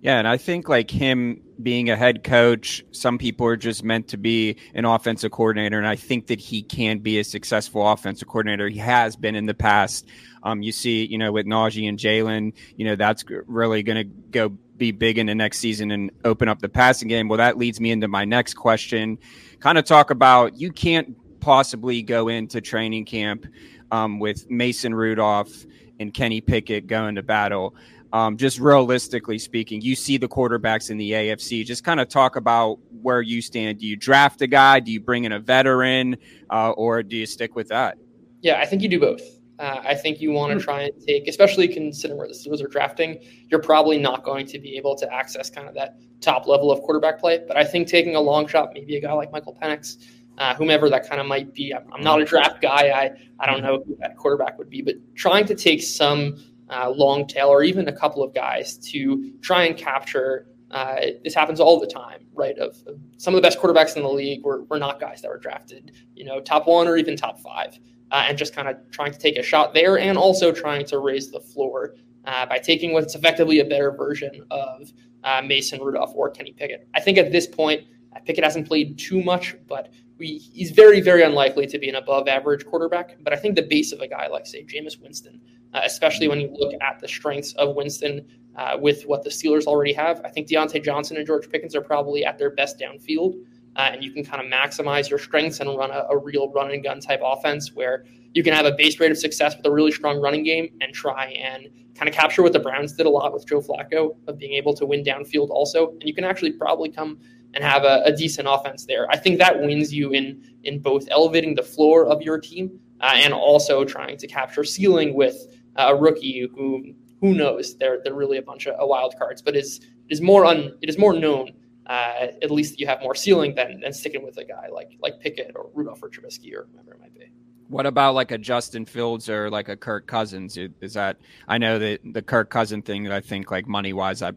Yeah, 0.01 0.17
and 0.17 0.27
I 0.27 0.37
think 0.37 0.69
like 0.69 0.89
him 0.89 1.41
being 1.61 1.89
a 1.89 1.95
head 1.95 2.23
coach, 2.23 2.85
some 2.91 3.17
people 3.17 3.45
are 3.47 3.57
just 3.57 3.83
meant 3.83 4.07
to 4.09 4.17
be 4.17 4.55
an 4.73 4.85
offensive 4.85 5.31
coordinator, 5.31 5.77
and 5.77 5.85
I 5.85 5.97
think 5.97 6.27
that 6.27 6.39
he 6.39 6.63
can 6.63 6.99
be 6.99 7.19
a 7.19 7.23
successful 7.23 7.85
offensive 7.85 8.27
coordinator. 8.29 8.69
He 8.69 8.79
has 8.79 9.17
been 9.17 9.35
in 9.35 9.45
the 9.45 9.53
past. 9.53 10.07
Um, 10.41 10.61
you 10.63 10.71
see, 10.71 11.05
you 11.05 11.17
know, 11.17 11.33
with 11.33 11.45
Najee 11.45 11.89
and 11.89 11.99
Jaylen, 11.99 12.53
you 12.77 12.85
know, 12.85 12.95
that's 12.95 13.25
really 13.45 13.83
going 13.83 13.97
to 13.97 14.03
go 14.05 14.57
be 14.77 14.91
big 14.91 15.17
in 15.17 15.25
the 15.25 15.35
next 15.35 15.59
season 15.59 15.91
and 15.91 16.11
open 16.23 16.47
up 16.47 16.59
the 16.59 16.69
passing 16.69 17.09
game. 17.09 17.27
Well, 17.27 17.39
that 17.39 17.57
leads 17.57 17.81
me 17.81 17.91
into 17.91 18.07
my 18.07 18.23
next 18.23 18.53
question. 18.53 19.17
Kind 19.59 19.77
of 19.77 19.83
talk 19.83 20.11
about 20.11 20.57
you 20.57 20.71
can't 20.71 21.17
possibly 21.41 22.01
go 22.01 22.29
into 22.29 22.61
training 22.61 23.03
camp 23.03 23.45
um, 23.91 24.19
with 24.19 24.49
Mason 24.49 24.93
Rudolph 24.93 25.65
and 25.99 26.13
Kenny 26.13 26.41
Pickett 26.41 26.87
going 26.87 27.15
to 27.15 27.23
battle. 27.23 27.75
Um, 28.11 28.37
just 28.37 28.59
realistically 28.59 29.37
speaking, 29.37 29.81
you 29.81 29.95
see 29.95 30.17
the 30.17 30.27
quarterbacks 30.27 30.89
in 30.89 30.97
the 30.97 31.11
AFC. 31.11 31.63
Just 31.63 31.83
kind 31.83 31.99
of 31.99 32.09
talk 32.09 32.35
about 32.35 32.79
where 33.01 33.21
you 33.21 33.41
stand. 33.41 33.79
Do 33.79 33.85
you 33.85 33.95
draft 33.95 34.41
a 34.41 34.47
guy? 34.47 34.79
Do 34.79 34.91
you 34.91 34.99
bring 34.99 35.25
in 35.25 35.31
a 35.31 35.39
veteran, 35.39 36.17
uh, 36.49 36.71
or 36.71 37.03
do 37.03 37.15
you 37.15 37.27
stick 37.27 37.55
with 37.55 37.67
that? 37.67 37.97
Yeah, 38.41 38.59
I 38.59 38.65
think 38.65 38.81
you 38.81 38.89
do 38.89 38.99
both. 38.99 39.21
Uh, 39.59 39.81
I 39.83 39.93
think 39.93 40.21
you 40.21 40.31
want 40.31 40.51
to 40.51 40.55
hmm. 40.55 40.63
try 40.63 40.81
and 40.83 40.93
take, 41.05 41.27
especially 41.27 41.67
considering 41.67 42.17
where 42.17 42.27
the 42.27 42.33
Steelers 42.33 42.63
are 42.63 42.69
drafting, 42.69 43.19
you're 43.49 43.61
probably 43.61 43.99
not 43.99 44.23
going 44.23 44.47
to 44.47 44.59
be 44.59 44.77
able 44.77 44.95
to 44.95 45.13
access 45.13 45.49
kind 45.49 45.67
of 45.67 45.75
that 45.75 45.99
top 46.21 46.47
level 46.47 46.71
of 46.71 46.81
quarterback 46.81 47.19
play. 47.19 47.43
But 47.45 47.57
I 47.57 47.65
think 47.65 47.87
taking 47.87 48.15
a 48.15 48.21
long 48.21 48.47
shot, 48.47 48.71
maybe 48.73 48.95
a 48.95 49.01
guy 49.01 49.11
like 49.11 49.31
Michael 49.31 49.57
Penix, 49.61 49.97
uh, 50.39 50.55
whomever 50.55 50.89
that 50.89 51.07
kind 51.07 51.19
of 51.21 51.27
might 51.27 51.53
be. 51.53 51.73
I'm, 51.73 51.91
I'm, 51.93 52.01
not 52.01 52.21
a 52.21 52.25
draft 52.25 52.61
guy. 52.61 52.89
I, 52.89 53.11
I 53.39 53.45
don't 53.45 53.61
know 53.61 53.83
who 53.85 53.95
that 53.99 54.17
quarterback 54.17 54.57
would 54.57 54.69
be, 54.69 54.81
but 54.81 54.95
trying 55.15 55.45
to 55.45 55.55
take 55.55 55.83
some 55.83 56.37
uh, 56.69 56.89
long 56.89 57.27
tail 57.27 57.49
or 57.49 57.61
even 57.63 57.87
a 57.87 57.93
couple 57.93 58.23
of 58.23 58.33
guys 58.33 58.77
to 58.77 59.33
try 59.41 59.65
and 59.65 59.77
capture. 59.77 60.47
Uh, 60.71 61.07
this 61.23 61.33
happens 61.33 61.59
all 61.59 61.79
the 61.79 61.87
time, 61.87 62.25
right? 62.33 62.57
Of, 62.57 62.77
of, 62.87 62.99
some 63.17 63.33
of 63.33 63.41
the 63.41 63.41
best 63.41 63.59
quarterbacks 63.59 63.97
in 63.97 64.03
the 64.03 64.09
league 64.09 64.43
were, 64.43 64.63
were 64.65 64.79
not 64.79 64.99
guys 64.99 65.21
that 65.21 65.29
were 65.29 65.39
drafted, 65.39 65.91
you 66.15 66.23
know, 66.23 66.39
top 66.39 66.67
one 66.67 66.87
or 66.87 66.95
even 66.95 67.17
top 67.17 67.39
five, 67.39 67.77
uh, 68.11 68.25
and 68.27 68.37
just 68.37 68.55
kind 68.55 68.67
of 68.67 68.77
trying 68.91 69.11
to 69.11 69.19
take 69.19 69.35
a 69.37 69.43
shot 69.43 69.73
there 69.73 69.99
and 69.99 70.17
also 70.17 70.51
trying 70.51 70.85
to 70.85 70.99
raise 70.99 71.31
the 71.31 71.39
floor 71.39 71.95
uh, 72.25 72.45
by 72.45 72.59
taking 72.59 72.93
what's 72.93 73.15
effectively 73.15 73.59
a 73.59 73.65
better 73.65 73.91
version 73.91 74.45
of 74.51 74.93
uh, 75.23 75.41
Mason 75.41 75.81
Rudolph 75.81 76.11
or 76.15 76.29
Kenny 76.29 76.53
Pickett. 76.53 76.87
I 76.93 77.01
think 77.01 77.17
at 77.17 77.31
this 77.31 77.47
point, 77.47 77.83
Pickett 78.25 78.43
hasn't 78.43 78.67
played 78.67 78.97
too 78.97 79.23
much, 79.23 79.55
but 79.67 79.89
he's 80.19 80.71
very, 80.71 81.01
very 81.01 81.23
unlikely 81.23 81.65
to 81.67 81.79
be 81.79 81.89
an 81.89 81.95
above 81.95 82.27
average 82.27 82.65
quarterback. 82.65 83.17
But 83.21 83.33
I 83.33 83.35
think 83.35 83.55
the 83.55 83.63
base 83.63 83.91
of 83.91 84.01
a 84.01 84.07
guy 84.07 84.27
like, 84.27 84.45
say, 84.45 84.63
Jameis 84.63 85.01
Winston, 85.01 85.39
uh, 85.73 85.81
especially 85.83 86.27
when 86.27 86.39
you 86.39 86.49
look 86.53 86.73
at 86.81 86.99
the 86.99 87.07
strengths 87.07 87.53
of 87.53 87.75
Winston 87.75 88.25
uh, 88.55 88.77
with 88.79 89.03
what 89.03 89.23
the 89.23 89.29
Steelers 89.29 89.65
already 89.65 89.93
have, 89.93 90.21
I 90.25 90.29
think 90.29 90.47
Diontae 90.47 90.83
Johnson 90.83 91.17
and 91.17 91.25
George 91.25 91.49
Pickens 91.49 91.75
are 91.75 91.81
probably 91.81 92.25
at 92.25 92.37
their 92.37 92.49
best 92.49 92.79
downfield. 92.79 93.35
Uh, 93.75 93.91
and 93.93 94.03
you 94.03 94.11
can 94.11 94.25
kind 94.25 94.43
of 94.43 94.51
maximize 94.51 95.09
your 95.09 95.19
strengths 95.19 95.59
and 95.59 95.69
run 95.77 95.91
a, 95.91 96.05
a, 96.09 96.17
real 96.17 96.51
run 96.51 96.71
and 96.71 96.83
gun 96.83 96.99
type 96.99 97.21
offense 97.23 97.73
where 97.73 98.03
you 98.33 98.43
can 98.43 98.51
have 98.51 98.65
a 98.65 98.71
base 98.71 98.99
rate 98.99 99.11
of 99.11 99.17
success 99.17 99.55
with 99.55 99.65
a 99.65 99.71
really 99.71 99.91
strong 99.91 100.19
running 100.19 100.43
game 100.43 100.69
and 100.81 100.93
try 100.93 101.27
and 101.27 101.69
kind 101.95 102.09
of 102.09 102.15
capture 102.15 102.41
what 102.41 102.51
the 102.51 102.59
Browns 102.59 102.93
did 102.93 103.05
a 103.05 103.09
lot 103.09 103.31
with 103.33 103.47
Joe 103.47 103.61
Flacco 103.61 104.15
of 104.27 104.37
being 104.37 104.53
able 104.53 104.73
to 104.73 104.85
win 104.85 105.03
downfield 105.03 105.49
also. 105.49 105.91
And 105.91 106.03
you 106.03 106.13
can 106.13 106.23
actually 106.23 106.51
probably 106.51 106.89
come 106.89 107.19
and 107.53 107.63
have 107.63 107.83
a, 107.83 108.01
a, 108.05 108.11
decent 108.11 108.47
offense 108.49 108.85
there. 108.85 109.09
I 109.09 109.17
think 109.17 109.39
that 109.39 109.59
wins 109.59 109.93
you 109.93 110.11
in 110.11 110.43
in 110.63 110.79
both 110.79 111.07
elevating 111.09 111.55
the 111.55 111.63
floor 111.63 112.05
of 112.05 112.21
your 112.21 112.39
team 112.39 112.79
uh, 113.01 113.13
and 113.15 113.33
also 113.33 113.83
trying 113.83 114.17
to 114.17 114.27
capture 114.27 114.63
ceiling 114.63 115.13
with 115.13 115.35
uh, 115.75 115.87
a 115.89 115.95
rookie 115.95 116.47
who 116.55 116.93
who 117.21 117.33
knows 117.33 117.77
they're 117.77 118.01
they're 118.03 118.13
really 118.13 118.37
a 118.37 118.41
bunch 118.41 118.67
of 118.67 118.75
wild 118.87 119.15
cards, 119.17 119.41
but 119.41 119.55
is 119.55 119.81
is 120.09 120.21
more 120.21 120.45
un 120.45 120.77
it 120.81 120.89
is 120.89 120.97
more 120.97 121.13
known. 121.13 121.51
Uh, 121.87 122.27
at 122.43 122.51
least 122.51 122.79
you 122.79 122.85
have 122.85 123.01
more 123.01 123.15
ceiling 123.15 123.55
than, 123.55 123.79
than 123.79 123.91
sticking 123.91 124.23
with 124.23 124.37
a 124.37 124.43
guy 124.43 124.67
like 124.71 124.91
like 125.01 125.19
Pickett 125.19 125.53
or 125.55 125.69
Rudolph 125.73 126.03
or 126.03 126.09
Trubisky 126.09 126.53
or 126.53 126.67
whoever 126.71 126.93
it 126.93 126.99
might 126.99 127.13
be. 127.15 127.31
What 127.67 127.85
about 127.85 128.13
like 128.13 128.31
a 128.31 128.37
Justin 128.37 128.85
Fields 128.85 129.27
or 129.29 129.49
like 129.49 129.69
a 129.69 129.75
Kirk 129.75 130.05
Cousins? 130.05 130.57
Is 130.81 130.93
that 130.93 131.17
I 131.47 131.57
know 131.57 131.79
that 131.79 132.01
the 132.03 132.21
Kirk 132.21 132.49
Cousin 132.49 132.81
thing? 132.83 133.03
That 133.03 133.13
I 133.13 133.21
think 133.21 133.49
like 133.49 133.67
money 133.67 133.93
wise, 133.93 134.21
I 134.21 134.33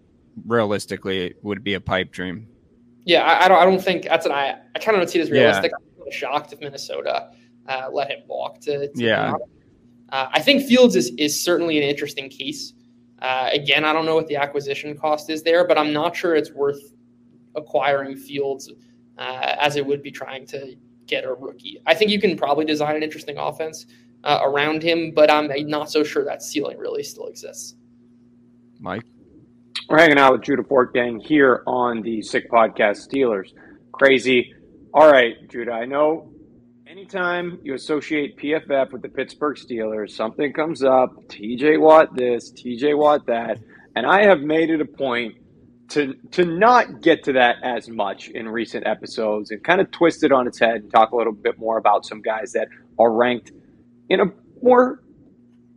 realistically 0.46 1.34
would 1.42 1.62
be 1.62 1.74
a 1.74 1.80
pipe 1.80 2.10
dream. 2.10 2.48
Yeah, 3.04 3.22
I, 3.22 3.44
I, 3.44 3.48
don't. 3.48 3.58
I 3.58 3.64
don't 3.64 3.82
think 3.82 4.04
that's 4.04 4.26
an. 4.26 4.32
I. 4.32 4.58
I 4.74 4.78
kind 4.78 4.96
of 4.96 5.00
don't 5.00 5.08
see 5.08 5.18
it 5.18 5.22
as 5.22 5.30
realistic. 5.30 5.72
Yeah. 5.72 6.04
I'm 6.04 6.12
shocked 6.12 6.52
if 6.52 6.60
Minnesota 6.60 7.30
uh, 7.66 7.88
let 7.92 8.10
him 8.10 8.20
walk. 8.26 8.60
To, 8.62 8.88
to 8.88 8.92
yeah. 8.94 9.34
Uh, 10.10 10.28
I 10.32 10.40
think 10.40 10.64
Fields 10.64 10.94
is 10.96 11.10
is 11.18 11.42
certainly 11.42 11.78
an 11.78 11.84
interesting 11.84 12.28
case 12.28 12.74
Uh, 13.22 13.48
again, 13.52 13.84
I 13.84 13.92
don't 13.92 14.04
know 14.04 14.16
what 14.16 14.26
the 14.26 14.36
acquisition 14.36 14.98
cost 14.98 15.30
is 15.30 15.42
there, 15.44 15.66
but 15.66 15.78
I'm 15.78 15.92
not 15.92 16.14
sure 16.16 16.34
it's 16.34 16.50
worth 16.52 16.92
acquiring 17.54 18.16
Fields 18.16 18.68
uh, 19.16 19.54
as 19.60 19.76
it 19.76 19.86
would 19.86 20.02
be 20.02 20.10
trying 20.10 20.44
to 20.46 20.74
get 21.06 21.24
a 21.24 21.32
rookie. 21.32 21.80
I 21.86 21.94
think 21.94 22.10
you 22.10 22.20
can 22.20 22.36
probably 22.36 22.64
design 22.64 22.96
an 22.96 23.02
interesting 23.02 23.38
offense 23.38 23.86
uh, 24.24 24.40
around 24.42 24.82
him, 24.82 25.12
but 25.14 25.30
I'm 25.30 25.48
not 25.68 25.88
so 25.88 26.02
sure 26.02 26.24
that 26.24 26.42
ceiling 26.42 26.78
really 26.78 27.04
still 27.04 27.26
exists. 27.26 27.76
Mike? 28.80 29.04
We're 29.88 29.98
hanging 29.98 30.18
out 30.18 30.32
with 30.32 30.42
Judah 30.42 30.62
Fortgang 30.62 31.20
here 31.20 31.62
on 31.66 32.02
the 32.02 32.22
Sick 32.22 32.50
Podcast 32.50 33.08
Steelers. 33.08 33.52
Crazy. 33.90 34.54
All 34.94 35.10
right, 35.10 35.34
Judah, 35.50 35.72
I 35.72 35.86
know 35.86 36.30
anytime 36.86 37.58
you 37.62 37.74
associate 37.74 38.38
PFF 38.38 38.92
with 38.92 39.02
the 39.02 39.08
Pittsburgh 39.08 39.56
Steelers, 39.56 40.10
something 40.10 40.52
comes 40.52 40.84
up, 40.84 41.10
TJ 41.28 41.80
Watt 41.80 42.14
this, 42.14 42.52
TJ 42.52 42.96
Watt 42.96 43.26
that, 43.26 43.58
and 43.96 44.06
I 44.06 44.24
have 44.24 44.40
made 44.40 44.70
it 44.70 44.80
a 44.80 44.84
point 44.84 45.34
to 45.88 46.14
to 46.30 46.44
not 46.44 47.00
get 47.00 47.24
to 47.24 47.32
that 47.32 47.56
as 47.62 47.88
much 47.88 48.28
in 48.28 48.48
recent 48.48 48.86
episodes 48.86 49.50
and 49.50 49.62
kind 49.64 49.80
of 49.80 49.90
twist 49.90 50.22
it 50.22 50.32
on 50.32 50.46
its 50.46 50.58
head 50.60 50.76
and 50.76 50.92
talk 50.92 51.10
a 51.10 51.16
little 51.16 51.32
bit 51.32 51.58
more 51.58 51.76
about 51.76 52.06
some 52.06 52.22
guys 52.22 52.52
that 52.52 52.68
are 52.98 53.12
ranked 53.12 53.52
in 54.08 54.20
a 54.20 54.24
more 54.62 55.02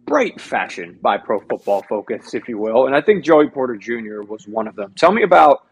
bright 0.05 0.39
fashion 0.39 0.97
by 1.01 1.17
Pro 1.17 1.39
Football 1.39 1.83
Focus, 1.83 2.33
if 2.33 2.47
you 2.47 2.57
will. 2.57 2.87
And 2.87 2.95
I 2.95 3.01
think 3.01 3.23
Joey 3.23 3.49
Porter 3.49 3.75
Jr. 3.75 4.21
was 4.21 4.47
one 4.47 4.67
of 4.67 4.75
them. 4.75 4.93
Tell 4.95 5.11
me 5.11 5.23
about 5.23 5.65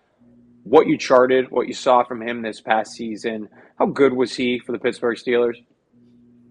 what 0.63 0.87
you 0.87 0.97
charted, 0.97 1.51
what 1.51 1.67
you 1.67 1.73
saw 1.73 2.03
from 2.03 2.21
him 2.21 2.41
this 2.41 2.61
past 2.61 2.93
season. 2.93 3.47
How 3.77 3.85
good 3.85 4.13
was 4.13 4.35
he 4.35 4.59
for 4.59 4.71
the 4.71 4.79
Pittsburgh 4.79 5.17
Steelers? 5.17 5.55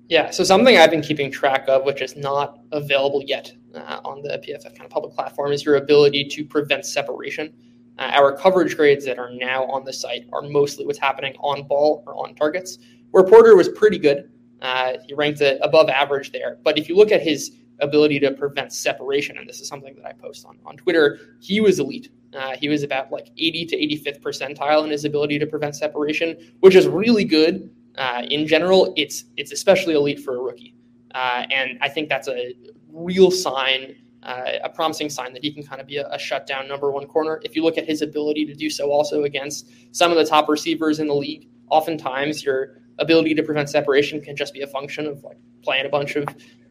Yeah, 0.08 0.30
so 0.30 0.44
something 0.44 0.76
I've 0.76 0.90
been 0.90 1.00
keeping 1.00 1.30
track 1.30 1.66
of, 1.68 1.84
which 1.84 2.02
is 2.02 2.16
not 2.16 2.58
available 2.72 3.22
yet 3.26 3.52
uh, 3.74 4.00
on 4.04 4.20
the 4.22 4.42
PFF 4.46 4.64
kind 4.64 4.82
of 4.82 4.90
public 4.90 5.14
platform, 5.14 5.52
is 5.52 5.64
your 5.64 5.76
ability 5.76 6.28
to 6.28 6.44
prevent 6.44 6.84
separation. 6.84 7.54
Uh, 7.98 8.10
our 8.12 8.36
coverage 8.36 8.76
grades 8.76 9.04
that 9.06 9.18
are 9.18 9.30
now 9.30 9.64
on 9.64 9.84
the 9.84 9.92
site 9.92 10.26
are 10.32 10.42
mostly 10.42 10.84
what's 10.84 10.98
happening 10.98 11.34
on 11.38 11.66
ball 11.66 12.02
or 12.06 12.14
on 12.14 12.34
targets, 12.34 12.78
where 13.10 13.24
Porter 13.24 13.56
was 13.56 13.68
pretty 13.70 13.98
good. 13.98 14.30
Uh, 14.60 14.94
he 15.06 15.14
ranked 15.14 15.40
above 15.40 15.88
average 15.88 16.30
there. 16.30 16.58
But 16.62 16.78
if 16.78 16.88
you 16.88 16.96
look 16.96 17.10
at 17.10 17.22
his 17.22 17.61
ability 17.80 18.20
to 18.20 18.30
prevent 18.32 18.72
separation, 18.72 19.38
and 19.38 19.48
this 19.48 19.60
is 19.60 19.68
something 19.68 19.94
that 19.96 20.06
I 20.06 20.12
post 20.12 20.46
on, 20.46 20.58
on 20.64 20.76
Twitter, 20.76 21.18
he 21.40 21.60
was 21.60 21.78
elite. 21.78 22.10
Uh, 22.34 22.56
he 22.56 22.68
was 22.68 22.82
about 22.82 23.12
like 23.12 23.28
80 23.36 23.66
to 23.66 23.76
85th 23.76 24.20
percentile 24.20 24.84
in 24.84 24.90
his 24.90 25.04
ability 25.04 25.38
to 25.38 25.46
prevent 25.46 25.76
separation, 25.76 26.54
which 26.60 26.74
is 26.74 26.86
really 26.86 27.24
good. 27.24 27.70
Uh, 27.96 28.22
in 28.30 28.46
general, 28.46 28.94
it's 28.96 29.24
it's 29.36 29.52
especially 29.52 29.94
elite 29.94 30.18
for 30.18 30.36
a 30.36 30.38
rookie, 30.40 30.74
uh, 31.14 31.44
and 31.50 31.78
I 31.82 31.90
think 31.90 32.08
that's 32.08 32.26
a 32.26 32.54
real 32.90 33.30
sign, 33.30 33.96
uh, 34.22 34.52
a 34.64 34.70
promising 34.70 35.10
sign 35.10 35.34
that 35.34 35.44
he 35.44 35.52
can 35.52 35.62
kind 35.62 35.78
of 35.78 35.86
be 35.86 35.98
a, 35.98 36.08
a 36.08 36.18
shutdown 36.18 36.66
number 36.66 36.90
one 36.90 37.06
corner. 37.06 37.42
If 37.44 37.54
you 37.54 37.62
look 37.62 37.76
at 37.76 37.86
his 37.86 38.00
ability 38.00 38.46
to 38.46 38.54
do 38.54 38.70
so, 38.70 38.90
also 38.90 39.24
against 39.24 39.68
some 39.94 40.10
of 40.10 40.16
the 40.16 40.24
top 40.24 40.48
receivers 40.48 41.00
in 41.00 41.06
the 41.06 41.14
league, 41.14 41.48
oftentimes 41.70 42.44
your 42.44 42.82
ability 42.98 43.34
to 43.34 43.42
prevent 43.42 43.68
separation 43.70 44.20
can 44.20 44.36
just 44.36 44.52
be 44.52 44.62
a 44.62 44.66
function 44.66 45.06
of 45.06 45.22
like 45.24 45.38
playing 45.62 45.86
a 45.86 45.88
bunch 45.88 46.16
of 46.16 46.26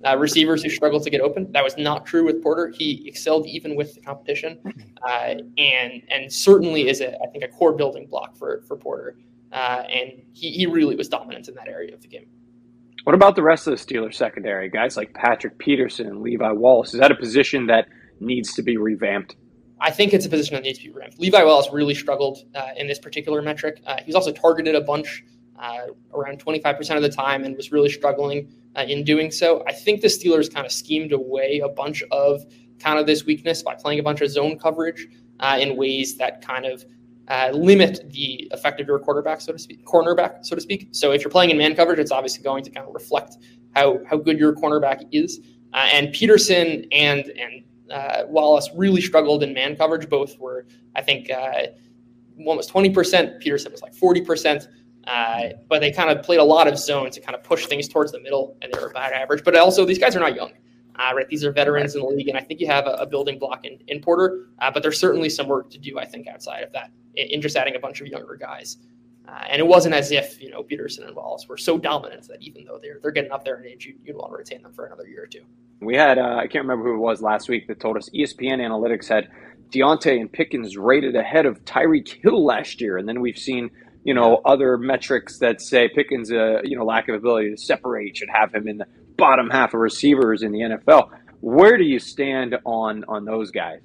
uh, 0.06 0.18
receivers 0.18 0.64
who 0.64 0.70
struggle 0.70 1.00
to 1.00 1.10
get 1.10 1.22
open. 1.22 1.52
That 1.52 1.64
was 1.64 1.78
not 1.78 2.06
true 2.06 2.26
with 2.26 2.42
Porter. 2.42 2.74
He 2.76 3.04
excelled 3.08 3.48
even 3.48 3.76
with 3.76 3.96
the 3.96 4.02
competition, 4.02 4.60
uh, 5.08 5.36
and 5.58 6.02
and 6.10 6.32
certainly 6.32 6.90
is 6.90 7.02
a 7.02 7.16
I 7.22 7.28
think 7.32 7.44
a 7.44 7.48
core 7.48 7.74
building 7.74 8.08
block 8.08 8.36
for 8.36 8.64
for 8.68 8.78
Porter. 8.78 9.18
Uh, 9.52 9.84
and 9.92 10.24
he, 10.32 10.52
he 10.52 10.66
really 10.66 10.96
was 10.96 11.10
dominant 11.10 11.50
in 11.50 11.56
that 11.56 11.68
area 11.68 11.94
of 11.94 12.02
the 12.02 12.08
game. 12.08 12.26
What 13.04 13.16
about 13.16 13.36
the 13.36 13.44
rest 13.44 13.68
of 13.68 13.78
the 13.78 13.84
Steelers 13.84 14.14
secondary? 14.14 14.70
Guys 14.70 14.96
like 14.96 15.14
Patrick 15.14 15.58
Peterson 15.58 16.08
and 16.08 16.22
Levi 16.22 16.52
Wallace. 16.52 16.94
Is 16.94 17.00
that 17.00 17.12
a 17.12 17.16
position 17.16 17.68
that 17.68 17.88
needs 18.20 18.54
to 18.54 18.62
be 18.62 18.78
revamped? 18.78 19.36
I 19.82 19.90
think 19.90 20.14
it's 20.14 20.28
a 20.28 20.30
position 20.30 20.54
that 20.54 20.64
needs 20.64 20.78
to 20.80 20.86
be 20.86 20.92
revamped. 20.92 21.20
Levi 21.20 21.44
Wallace 21.44 21.70
really 21.74 21.96
struggled 21.96 22.46
uh, 22.54 22.68
in 22.78 22.88
this 22.88 23.00
particular 23.00 23.42
metric. 23.42 23.82
Uh, 23.88 23.98
he's 24.06 24.14
also 24.14 24.32
targeted 24.32 24.76
a 24.76 24.82
bunch 24.82 25.24
uh, 25.58 25.88
around 26.14 26.44
25% 26.44 26.96
of 26.96 27.02
the 27.02 27.10
time 27.10 27.44
and 27.44 27.58
was 27.58 27.72
really 27.72 27.90
struggling 27.90 28.52
uh, 28.76 28.82
in 28.82 29.04
doing 29.04 29.32
so. 29.32 29.64
I 29.68 29.74
think 29.74 30.02
the 30.02 30.08
Steelers 30.08 30.54
kind 30.54 30.66
of 30.66 30.72
schemed 30.72 31.12
away 31.12 31.62
a 31.64 31.70
bunch 31.70 32.04
of 32.12 32.46
kind 32.80 33.00
of 33.00 33.08
this 33.08 33.26
weakness 33.26 33.64
by 33.64 33.76
playing 33.76 34.00
a 34.00 34.04
bunch 34.04 34.22
of 34.22 34.30
zone 34.30 34.58
coverage 34.58 35.08
uh, 35.40 35.58
in 35.60 35.76
ways 35.76 36.18
that 36.18 36.46
kind 36.46 36.66
of 36.66 36.86
uh, 37.28 37.50
limit 37.54 38.02
the 38.12 38.48
effect 38.52 38.80
of 38.80 38.88
your 38.88 39.00
quarterback, 39.00 39.42
so 39.42 39.52
to 39.52 39.60
speak, 39.60 39.86
cornerback, 39.86 40.46
so 40.46 40.56
to 40.56 40.62
speak. 40.62 40.90
So 40.92 41.12
if 41.12 41.24
you're 41.24 41.32
playing 41.32 41.50
in 41.50 41.58
man 41.58 41.76
coverage, 41.76 42.00
it's 42.00 42.12
obviously 42.12 42.44
going 42.44 42.64
to 42.64 42.70
kind 42.70 42.88
of 42.88 42.94
reflect 42.94 43.38
how 43.74 44.00
how 44.10 44.18
good 44.18 44.38
your 44.38 44.54
cornerback 44.54 45.08
is. 45.12 45.40
And 45.74 46.12
Peterson 46.12 46.86
and 46.92 47.26
and 47.40 47.64
uh, 47.92 48.24
Wallace 48.28 48.70
really 48.76 49.02
struggled 49.02 49.44
in 49.44 49.54
man 49.54 49.76
coverage. 49.76 50.10
Both 50.10 50.40
were, 50.40 50.66
I 50.96 51.02
think, 51.02 51.30
one 52.36 52.58
was 52.58 52.70
20%. 52.70 53.40
Peterson 53.40 53.72
was 53.72 53.82
like 53.82 53.96
40%. 53.96 54.68
Uh, 55.06 55.50
but 55.68 55.80
they 55.80 55.92
kind 55.92 56.10
of 56.10 56.24
played 56.24 56.40
a 56.40 56.44
lot 56.44 56.68
of 56.68 56.78
zone 56.78 57.10
to 57.12 57.20
kind 57.20 57.36
of 57.36 57.44
push 57.44 57.66
things 57.66 57.88
towards 57.88 58.12
the 58.12 58.20
middle, 58.20 58.56
and 58.62 58.72
they 58.72 58.80
were 58.80 58.88
about 58.88 59.14
average. 59.14 59.44
But 59.44 59.56
also, 59.58 59.86
these 59.86 59.98
guys 59.98 60.16
are 60.16 60.20
not 60.20 60.36
young, 60.36 60.52
uh, 60.96 61.14
right? 61.16 61.28
These 61.28 61.44
are 61.44 61.52
veterans 61.52 61.96
in 61.96 62.02
the 62.02 62.08
league, 62.08 62.28
and 62.28 62.38
I 62.38 62.42
think 62.42 62.60
you 62.60 62.68
have 62.68 62.86
a, 62.86 62.92
a 62.92 63.06
building 63.06 63.40
block 63.40 63.66
in, 63.66 63.80
in 63.88 64.02
Porter. 64.02 64.50
Uh, 64.60 64.70
but 64.72 64.84
there's 64.84 65.00
certainly 65.00 65.30
some 65.30 65.48
work 65.48 65.70
to 65.72 65.80
do, 65.80 65.98
I 65.98 66.06
think, 66.06 66.28
outside 66.28 66.64
of 66.64 66.72
that, 66.74 66.92
in, 67.16 67.42
just 67.42 67.56
adding 67.56 67.76
a 67.76 67.80
bunch 67.80 68.02
of 68.02 68.08
younger 68.08 68.36
guys. 68.36 68.78
Uh, 69.28 69.44
and 69.50 69.60
it 69.60 69.66
wasn't 69.66 69.96
as 69.96 70.12
if 70.12 70.42
you 70.42 70.50
know 70.50 70.62
Peterson 70.62 71.04
and 71.06 71.16
Wallace 71.16 71.48
were 71.48 71.58
so 71.58 71.78
dominant 71.78 72.28
that 72.28 72.42
even 72.42 72.66
though 72.66 72.80
they're 72.82 73.00
they're 73.02 73.12
getting 73.12 73.32
up 73.32 73.46
there 73.46 73.60
in 73.60 73.68
age, 73.68 73.86
you, 73.86 73.96
would 74.06 74.16
want 74.16 74.34
to 74.34 74.38
retain 74.38 74.62
them 74.62 74.74
for 74.74 74.86
another 74.86 75.08
year 75.08 75.24
or 75.24 75.28
two. 75.28 75.44
We 75.82 75.96
had 75.96 76.18
uh, 76.18 76.38
I 76.38 76.48
can't 76.48 76.66
remember 76.66 76.86
who 76.86 76.96
it 76.96 77.00
was 77.00 77.22
last 77.22 77.50
week 77.50 77.68
that 77.68 77.80
told 77.80 77.98
us 77.98 78.10
ESPN 78.10 78.60
Analytics 78.60 79.08
had 79.08 79.30
Diontae 79.70 80.20
and 80.20 80.32
Pickens 80.32 80.78
rated 80.78 81.16
ahead 81.16 81.46
of 81.46 81.64
Tyreek 81.66 82.22
Hill 82.22 82.46
last 82.46 82.82
year, 82.82 82.98
and 82.98 83.08
then 83.08 83.22
we've 83.22 83.38
seen 83.38 83.72
you 84.04 84.14
know, 84.14 84.42
other 84.46 84.78
metrics 84.78 85.38
that 85.40 85.62
say 85.62 85.88
Pickens' 85.88 86.32
uh, 86.32 86.62
you 86.64 86.78
know 86.78 86.86
lack 86.86 87.08
of 87.08 87.16
ability 87.16 87.52
to 87.52 87.58
separate 87.58 88.18
should 88.18 88.30
have 88.30 88.54
him 88.54 88.68
in 88.68 88.78
the 88.78 88.86
bottom 89.18 89.50
half 89.50 89.74
of 89.74 89.80
receivers 89.80 90.42
in 90.42 90.52
the 90.52 90.60
NFL. 90.60 91.10
Where 91.42 91.78
do 91.78 91.84
you 91.84 92.00
stand 92.00 92.58
on 92.66 93.04
on 93.08 93.26
those 93.26 93.52
guys? 93.52 93.82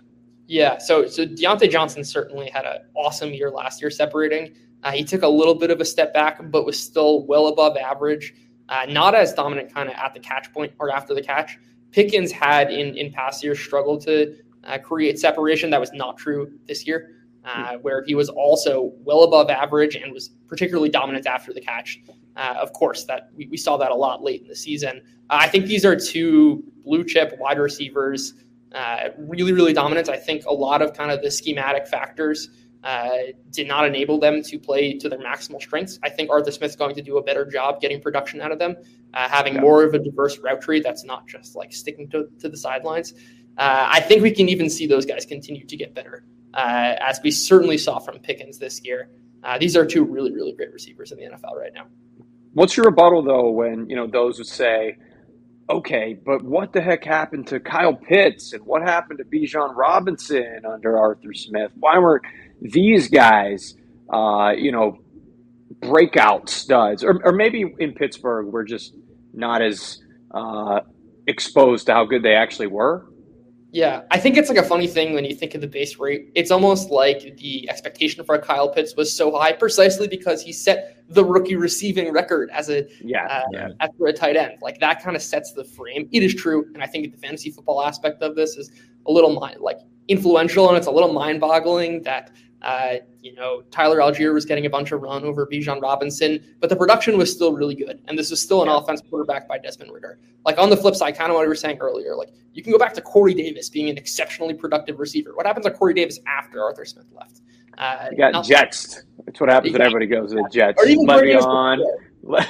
Yeah, 0.46 0.78
so 0.78 1.06
so 1.06 1.26
Diontae 1.26 1.70
Johnson 1.70 2.04
certainly 2.04 2.48
had 2.48 2.64
an 2.64 2.78
awesome 2.94 3.32
year 3.32 3.50
last 3.50 3.80
year 3.80 3.90
separating. 3.90 4.54
Uh, 4.82 4.92
he 4.92 5.04
took 5.04 5.22
a 5.22 5.28
little 5.28 5.54
bit 5.54 5.70
of 5.70 5.80
a 5.80 5.84
step 5.84 6.14
back, 6.14 6.38
but 6.50 6.64
was 6.64 6.78
still 6.78 7.26
well 7.26 7.48
above 7.48 7.76
average. 7.76 8.34
Uh, 8.68 8.86
not 8.88 9.14
as 9.14 9.32
dominant, 9.32 9.72
kind 9.72 9.88
of 9.88 9.94
at 9.94 10.12
the 10.12 10.20
catch 10.20 10.52
point 10.52 10.72
or 10.78 10.90
after 10.90 11.14
the 11.14 11.22
catch. 11.22 11.58
Pickens 11.96 12.30
had 12.30 12.70
in 12.70 12.96
in 12.96 13.12
past 13.12 13.42
years 13.42 13.58
struggled 13.58 14.02
to 14.02 14.36
uh, 14.64 14.78
create 14.78 15.18
separation. 15.18 15.70
That 15.70 15.80
was 15.80 15.92
not 15.92 16.16
true 16.16 16.52
this 16.68 16.86
year 16.86 17.16
uh, 17.46 17.76
where 17.76 18.02
he 18.04 18.14
was 18.14 18.28
also 18.28 18.92
well 19.04 19.22
above 19.22 19.48
average 19.50 19.94
and 19.94 20.12
was 20.12 20.30
particularly 20.48 20.88
dominant 20.88 21.26
after 21.26 21.52
the 21.52 21.60
catch. 21.60 22.00
Uh, 22.36 22.54
of 22.60 22.72
course, 22.72 23.04
that 23.04 23.30
we, 23.34 23.46
we, 23.46 23.56
saw 23.56 23.76
that 23.78 23.90
a 23.90 23.94
lot 23.94 24.22
late 24.22 24.42
in 24.42 24.48
the 24.48 24.56
season. 24.56 25.00
Uh, 25.30 25.38
I 25.40 25.48
think 25.48 25.66
these 25.66 25.84
are 25.84 25.96
two 25.96 26.62
blue 26.84 27.02
chip 27.04 27.34
wide 27.38 27.58
receivers, 27.58 28.34
uh, 28.72 29.08
really, 29.16 29.52
really 29.52 29.72
dominant. 29.72 30.10
I 30.10 30.18
think 30.18 30.44
a 30.44 30.52
lot 30.52 30.82
of 30.82 30.92
kind 30.92 31.10
of 31.10 31.22
the 31.22 31.30
schematic 31.30 31.86
factors 31.86 32.50
uh, 32.86 33.32
did 33.50 33.66
not 33.66 33.84
enable 33.84 34.20
them 34.20 34.42
to 34.42 34.58
play 34.60 34.94
to 34.94 35.08
their 35.08 35.18
maximal 35.18 35.60
strengths. 35.60 35.98
I 36.04 36.08
think 36.08 36.30
Arthur 36.30 36.52
Smith's 36.52 36.76
going 36.76 36.94
to 36.94 37.02
do 37.02 37.18
a 37.18 37.22
better 37.22 37.44
job 37.44 37.80
getting 37.80 38.00
production 38.00 38.40
out 38.40 38.52
of 38.52 38.60
them, 38.60 38.76
uh, 39.12 39.28
having 39.28 39.54
yeah. 39.54 39.60
more 39.60 39.82
of 39.82 39.92
a 39.94 39.98
diverse 39.98 40.38
route 40.38 40.62
tree 40.62 40.80
that's 40.80 41.04
not 41.04 41.26
just 41.26 41.56
like 41.56 41.72
sticking 41.72 42.08
to, 42.10 42.28
to 42.38 42.48
the 42.48 42.56
sidelines. 42.56 43.12
I 43.58 44.00
think 44.00 44.22
we 44.22 44.30
can 44.30 44.48
even 44.50 44.68
see 44.68 44.86
those 44.86 45.06
guys 45.06 45.24
continue 45.24 45.64
to 45.64 45.76
get 45.76 45.94
better 45.94 46.24
uh, 46.54 46.94
as 47.00 47.20
we 47.22 47.30
certainly 47.30 47.78
saw 47.78 47.98
from 47.98 48.18
Pickens 48.18 48.58
this 48.58 48.80
year. 48.84 49.10
Uh, 49.44 49.58
these 49.58 49.76
are 49.76 49.86
two 49.86 50.04
really, 50.04 50.32
really 50.32 50.52
great 50.52 50.72
receivers 50.72 51.12
in 51.12 51.18
the 51.18 51.24
NFL 51.24 51.54
right 51.54 51.72
now. 51.74 51.86
What's 52.54 52.76
your 52.76 52.86
rebuttal 52.86 53.22
though 53.22 53.50
when 53.50 53.88
you 53.90 53.96
know 53.96 54.06
those 54.06 54.38
would 54.38 54.46
say, 54.46 54.96
"Okay, 55.68 56.14
but 56.14 56.42
what 56.42 56.72
the 56.72 56.80
heck 56.80 57.04
happened 57.04 57.46
to 57.48 57.60
Kyle 57.60 57.94
Pitts 57.94 58.54
and 58.54 58.64
what 58.64 58.82
happened 58.82 59.18
to 59.18 59.24
Bijan 59.24 59.76
Robinson 59.76 60.62
under 60.64 60.98
Arthur 60.98 61.34
Smith? 61.34 61.70
Why 61.78 61.98
weren't 61.98 62.24
these 62.60 63.08
guys, 63.08 63.74
uh, 64.12 64.52
you 64.56 64.72
know, 64.72 64.98
breakout 65.80 66.48
studs? 66.48 67.04
Or, 67.04 67.20
or 67.24 67.32
maybe 67.32 67.74
in 67.78 67.92
Pittsburgh 67.92 68.46
we're 68.46 68.64
just 68.64 68.94
not 69.32 69.62
as 69.62 70.02
uh, 70.32 70.80
exposed 71.26 71.86
to 71.86 71.94
how 71.94 72.04
good 72.04 72.22
they 72.22 72.34
actually 72.34 72.68
were." 72.68 73.06
Yeah, 73.76 74.04
I 74.10 74.18
think 74.18 74.38
it's 74.38 74.48
like 74.48 74.56
a 74.56 74.62
funny 74.62 74.86
thing 74.86 75.12
when 75.12 75.26
you 75.26 75.34
think 75.34 75.54
of 75.54 75.60
the 75.60 75.66
base 75.66 75.98
rate. 75.98 76.30
It's 76.34 76.50
almost 76.50 76.90
like 76.90 77.36
the 77.36 77.68
expectation 77.68 78.24
for 78.24 78.38
Kyle 78.38 78.70
Pitts 78.70 78.96
was 78.96 79.14
so 79.14 79.36
high 79.36 79.52
precisely 79.52 80.08
because 80.08 80.40
he 80.40 80.50
set 80.50 81.04
the 81.10 81.22
rookie 81.22 81.56
receiving 81.56 82.10
record 82.10 82.48
as 82.54 82.70
a 82.70 82.86
yeah, 83.02 83.26
uh, 83.26 83.42
yeah. 83.52 83.68
after 83.80 84.06
a 84.06 84.14
tight 84.14 84.36
end. 84.36 84.54
Like 84.62 84.80
that 84.80 85.02
kind 85.02 85.14
of 85.14 85.20
sets 85.20 85.52
the 85.52 85.62
frame. 85.62 86.08
It 86.10 86.22
is 86.22 86.34
true, 86.34 86.64
and 86.72 86.82
I 86.82 86.86
think 86.86 87.12
the 87.12 87.18
fantasy 87.18 87.50
football 87.50 87.82
aspect 87.82 88.22
of 88.22 88.34
this 88.34 88.56
is 88.56 88.70
a 89.06 89.12
little 89.12 89.38
mind 89.38 89.60
like 89.60 89.80
influential, 90.08 90.68
and 90.68 90.78
it's 90.78 90.86
a 90.86 90.90
little 90.90 91.12
mind 91.12 91.40
boggling 91.40 92.02
that 92.04 92.32
Uh, 92.62 92.96
you 93.20 93.34
know, 93.34 93.62
Tyler 93.70 93.98
Allgeier 93.98 94.32
was 94.32 94.44
getting 94.44 94.66
a 94.66 94.70
bunch 94.70 94.92
of 94.92 95.02
run 95.02 95.24
over 95.24 95.46
Bijan 95.46 95.80
Robinson, 95.80 96.42
but 96.60 96.70
the 96.70 96.76
production 96.76 97.18
was 97.18 97.30
still 97.30 97.52
really 97.52 97.74
good. 97.74 98.02
And 98.08 98.18
this 98.18 98.30
was 98.30 98.40
still 98.40 98.62
an 98.62 98.68
yeah. 98.68 98.78
offense 98.78 99.02
quarterback 99.08 99.46
by 99.46 99.58
Desmond 99.58 99.92
Ridder. 99.92 100.18
Like 100.44 100.58
on 100.58 100.70
the 100.70 100.76
flip 100.76 100.94
side, 100.94 101.16
kind 101.16 101.30
of 101.30 101.36
what 101.36 101.42
we 101.42 101.48
were 101.48 101.54
saying 101.54 101.78
earlier, 101.78 102.16
like 102.16 102.30
you 102.52 102.62
can 102.62 102.72
go 102.72 102.78
back 102.78 102.94
to 102.94 103.00
Corey 103.00 103.34
Davis 103.34 103.68
being 103.68 103.90
an 103.90 103.98
exceptionally 103.98 104.54
productive 104.54 104.98
receiver. 104.98 105.34
What 105.34 105.46
happens 105.46 105.66
to 105.66 105.72
Corey 105.72 105.94
Davis 105.94 106.18
after 106.26 106.62
Arthur 106.62 106.84
Smith 106.84 107.06
left? 107.12 107.42
Uh, 107.78 108.08
you 108.10 108.18
got 108.18 108.44
Jets. 108.44 109.04
That's 109.26 109.40
what 109.40 109.50
happens 109.50 109.72
when 109.72 109.82
everybody 109.82 110.06
goes 110.06 110.30
to 110.30 110.36
the 110.36 110.48
Jets. 110.50 110.82
Or 110.82 110.88
even 110.88 111.06
Le'Veon. 111.06 111.84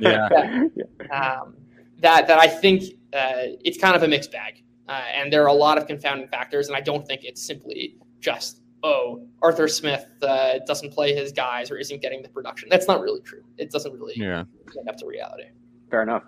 yeah. 0.00 0.64
yeah. 0.74 1.36
Um, 1.40 1.56
that 2.00 2.26
that 2.26 2.38
I 2.38 2.48
think 2.48 2.82
uh, 3.12 3.54
it's 3.64 3.78
kind 3.78 3.96
of 3.96 4.02
a 4.02 4.08
mixed 4.08 4.32
bag, 4.32 4.62
uh, 4.88 5.02
and 5.14 5.32
there 5.32 5.42
are 5.42 5.48
a 5.48 5.54
lot 5.54 5.78
of 5.78 5.86
confounding 5.86 6.28
factors, 6.28 6.68
and 6.68 6.76
I 6.76 6.80
don't 6.80 7.06
think 7.06 7.24
it's 7.24 7.42
simply 7.42 7.96
just 8.20 8.60
oh 8.84 9.26
Arthur 9.42 9.66
Smith 9.66 10.06
uh, 10.22 10.58
doesn't 10.66 10.92
play 10.92 11.14
his 11.14 11.32
guys 11.32 11.70
or 11.70 11.76
isn't 11.76 12.00
getting 12.00 12.22
the 12.22 12.28
production. 12.28 12.68
That's 12.70 12.86
not 12.86 13.00
really 13.00 13.20
true. 13.22 13.42
It 13.58 13.72
doesn't 13.72 13.92
really 13.92 14.14
yeah. 14.16 14.44
end 14.78 14.88
up 14.88 14.96
to 14.98 15.06
reality. 15.06 15.44
Fair 15.90 16.02
enough. 16.02 16.22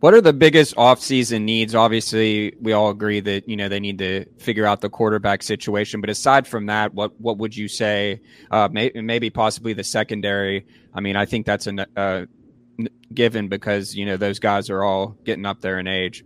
What 0.00 0.14
are 0.14 0.20
the 0.20 0.32
biggest 0.32 0.74
offseason 0.74 1.42
needs? 1.42 1.76
Obviously, 1.76 2.56
we 2.60 2.72
all 2.72 2.90
agree 2.90 3.20
that 3.20 3.48
you 3.48 3.56
know 3.56 3.68
they 3.68 3.78
need 3.80 3.98
to 3.98 4.24
figure 4.38 4.66
out 4.66 4.80
the 4.80 4.90
quarterback 4.90 5.42
situation. 5.42 6.00
But 6.00 6.10
aside 6.10 6.46
from 6.46 6.66
that, 6.66 6.92
what 6.92 7.18
what 7.20 7.38
would 7.38 7.56
you 7.56 7.68
say? 7.68 8.20
Uh, 8.50 8.68
may, 8.70 8.90
maybe 8.94 9.30
possibly 9.30 9.74
the 9.74 9.84
secondary. 9.84 10.66
I 10.92 11.00
mean, 11.00 11.14
I 11.14 11.24
think 11.24 11.46
that's 11.46 11.68
a 11.68 11.86
uh, 11.96 12.26
given 13.14 13.48
because 13.48 13.94
you 13.94 14.04
know 14.04 14.16
those 14.16 14.40
guys 14.40 14.70
are 14.70 14.82
all 14.82 15.16
getting 15.24 15.46
up 15.46 15.60
there 15.60 15.78
in 15.78 15.86
age. 15.86 16.24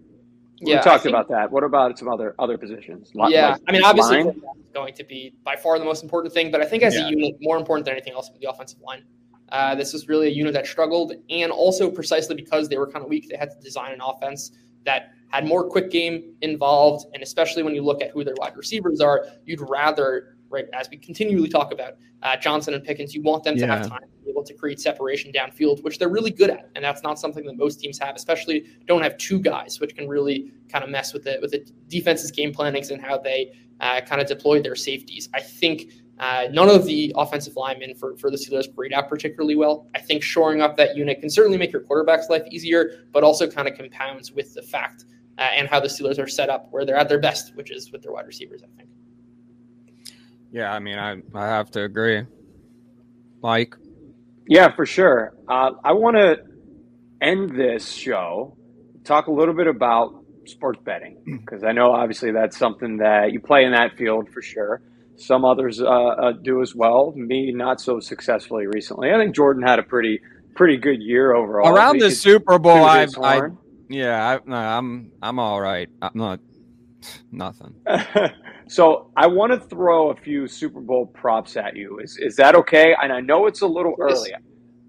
Yeah, 0.59 0.77
we 0.77 0.83
talked 0.83 1.03
think, 1.03 1.15
about 1.15 1.29
that. 1.29 1.51
What 1.51 1.65
about 1.65 1.99
some 1.99 2.09
other 2.09 2.35
other 2.39 2.57
positions? 2.57 3.11
yeah, 3.15 3.53
like 3.53 3.63
I 3.69 3.73
mean, 3.73 3.85
obviously, 3.85 4.25
line? 4.25 4.43
going 4.73 4.95
to 4.95 5.05
be 5.05 5.35
by 5.45 5.57
far 5.57 5.79
the 5.79 5.85
most 5.85 6.03
important 6.03 6.33
thing, 6.33 6.51
but 6.51 6.61
I 6.61 6.65
think 6.65 6.83
as 6.83 6.95
yeah. 6.95 7.07
a 7.07 7.11
unit, 7.11 7.37
more 7.41 7.59
important 7.59 7.85
than 7.85 7.93
anything 7.93 8.15
else, 8.15 8.31
the 8.41 8.49
offensive 8.49 8.81
line. 8.81 9.05
Uh, 9.51 9.75
this 9.75 9.93
was 9.93 10.09
really 10.09 10.27
a 10.27 10.31
unit 10.31 10.53
that 10.55 10.67
struggled, 10.67 11.13
and 11.31 11.53
also 11.53 11.91
precisely 11.91 12.35
because 12.35 12.69
they 12.69 12.79
were 12.79 12.87
kind 12.91 13.05
of 13.05 13.09
weak, 13.09 13.29
they 13.29 13.37
had 13.37 13.51
to 13.51 13.61
design 13.61 13.93
an 13.93 14.01
offense 14.01 14.51
that 14.85 15.11
had 15.29 15.45
more 15.47 15.69
quick 15.69 15.91
game 15.91 16.35
involved. 16.41 17.07
And 17.13 17.23
especially 17.23 17.63
when 17.63 17.75
you 17.75 17.83
look 17.83 18.03
at 18.03 18.11
who 18.11 18.25
their 18.25 18.35
wide 18.39 18.57
receivers 18.57 19.01
are, 19.01 19.27
you'd 19.45 19.61
rather, 19.61 20.36
right, 20.57 20.67
as 20.73 20.89
we 20.91 20.97
continually 20.97 21.49
talk 21.49 21.73
about 21.73 21.95
uh, 22.23 22.37
Johnson 22.37 22.75
and 22.75 22.83
Pickens, 22.83 23.15
you 23.15 23.23
want 23.23 23.45
them 23.45 23.57
yeah. 23.57 23.67
to 23.67 23.73
have 23.73 23.89
time 23.89 24.01
to 24.01 24.25
be 24.25 24.31
able 24.31 24.43
to 24.45 24.55
create 24.55 24.81
separation 24.81 25.33
downfield, 25.33 25.83
which 25.83 25.99
they're 25.99 26.09
really 26.09 26.31
good 26.31 26.51
at, 26.51 26.71
and 26.75 26.85
that's 26.85 27.03
not 27.03 27.19
something 27.19 27.45
that 27.47 27.57
most 27.57 27.81
teams 27.81 27.99
have. 27.99 28.17
Especially 28.17 28.67
don't 28.87 29.03
have 29.03 29.17
two 29.19 29.39
guys, 29.39 29.81
which 29.81 29.95
can 29.95 30.09
really 30.09 30.53
kind 30.69 30.83
of 30.83 30.91
mess 30.91 31.13
with 31.13 31.25
the 31.25 31.39
with 31.41 31.53
the 31.53 31.65
defense's 31.89 32.31
game 32.31 32.53
plannings 32.53 32.91
and 32.91 33.01
how 33.01 33.19
they 33.19 33.53
uh, 33.81 34.01
kind 34.01 34.21
of 34.21 34.27
deploy 34.27 34.61
their 34.61 34.75
safeties. 34.75 35.29
I 35.35 35.41
think 35.41 35.93
uh, 36.19 36.49
none 36.51 36.71
of 36.71 36.87
the 36.87 37.13
offensive 37.17 37.57
linemen 37.57 37.95
for, 37.95 38.17
for 38.17 38.31
the 38.31 38.37
Steelers 38.37 38.75
grade 38.75 38.93
out 38.93 39.09
particularly 39.09 39.55
well. 39.55 39.87
I 39.95 40.01
think 40.01 40.23
shoring 40.23 40.63
up 40.63 40.77
that 40.79 40.97
unit 40.97 41.21
can 41.21 41.29
certainly 41.29 41.59
make 41.59 41.73
your 41.73 41.83
quarterback's 41.83 42.31
life 42.31 42.43
easier, 42.51 43.07
but 43.13 43.23
also 43.23 43.47
kind 43.49 43.69
of 43.69 43.77
compounds 43.77 44.33
with 44.33 44.55
the 44.55 44.63
fact 44.63 45.05
uh, 45.39 45.43
and 45.43 45.69
how 45.69 45.79
the 45.79 45.89
Steelers 45.89 46.19
are 46.19 46.27
set 46.27 46.49
up 46.49 46.69
where 46.71 46.85
they're 46.87 46.97
at 46.97 47.09
their 47.09 47.19
best, 47.19 47.55
which 47.55 47.71
is 47.71 47.93
with 47.93 48.03
their 48.03 48.13
wide 48.13 48.27
receivers, 48.27 48.63
I 48.63 48.69
think. 48.79 48.89
Yeah, 50.51 50.73
I 50.73 50.79
mean, 50.79 50.99
I, 50.99 51.17
I 51.35 51.47
have 51.47 51.71
to 51.73 51.83
agree. 51.83 52.23
Mike? 53.43 53.75
Yeah, 54.49 54.75
for 54.75 54.87
sure. 54.87 55.35
Uh, 55.49 55.73
I 55.85 55.93
want 55.93 56.17
to 56.17 56.39
end 57.21 57.59
this 57.59 57.91
show, 57.91 58.57
talk 59.05 59.27
a 59.27 59.33
little 59.33 59.55
bit 59.55 59.67
about 59.67 60.25
sports 60.47 60.79
betting, 60.85 61.41
because 61.45 61.65
I 61.65 61.73
know 61.73 61.93
obviously 61.93 62.33
that's 62.33 62.57
something 62.57 62.99
that 62.99 63.33
you 63.33 63.41
play 63.41 63.65
in 63.65 63.73
that 63.73 63.97
field 63.97 64.29
for 64.33 64.43
sure. 64.43 64.83
Some 65.17 65.45
others 65.45 65.81
uh, 65.81 65.87
uh, 65.87 66.33
do 66.33 66.61
as 66.63 66.75
well. 66.75 67.13
Me, 67.17 67.51
not 67.53 67.81
so 67.81 68.01
successfully 68.01 68.67
recently. 68.67 69.11
I 69.13 69.19
think 69.19 69.35
Jordan 69.35 69.63
had 69.63 69.79
a 69.79 69.83
pretty 69.83 70.21
pretty 70.55 70.77
good 70.77 71.01
year 71.03 71.35
overall. 71.35 71.75
Around 71.75 72.01
the 72.01 72.11
Super 72.11 72.59
Bowl, 72.59 72.85
I've, 72.85 73.17
I, 73.23 73.41
yeah, 73.89 74.37
I, 74.37 74.41
no, 74.45 74.57
I'm 74.57 75.13
I'm 75.23 75.39
all 75.39 75.61
right. 75.61 75.89
I'm 76.03 76.13
not 76.15 76.41
nothing. 77.33 77.75
so 78.69 79.11
I 79.17 79.27
want 79.29 79.53
to 79.53 79.69
throw 79.69 80.11
a 80.11 80.17
few 80.17 80.49
Super 80.49 80.81
Bowl 80.81 81.07
props 81.07 81.57
at 81.57 81.77
you. 81.77 81.99
Is 82.01 82.19
is 82.19 82.37
that 82.37 82.55
okay? 82.57 82.95
And 83.01 83.13
I 83.13 83.21
know 83.21 83.47
it's 83.47 83.63
a 83.63 83.67
little 83.67 83.95
early. 84.01 84.33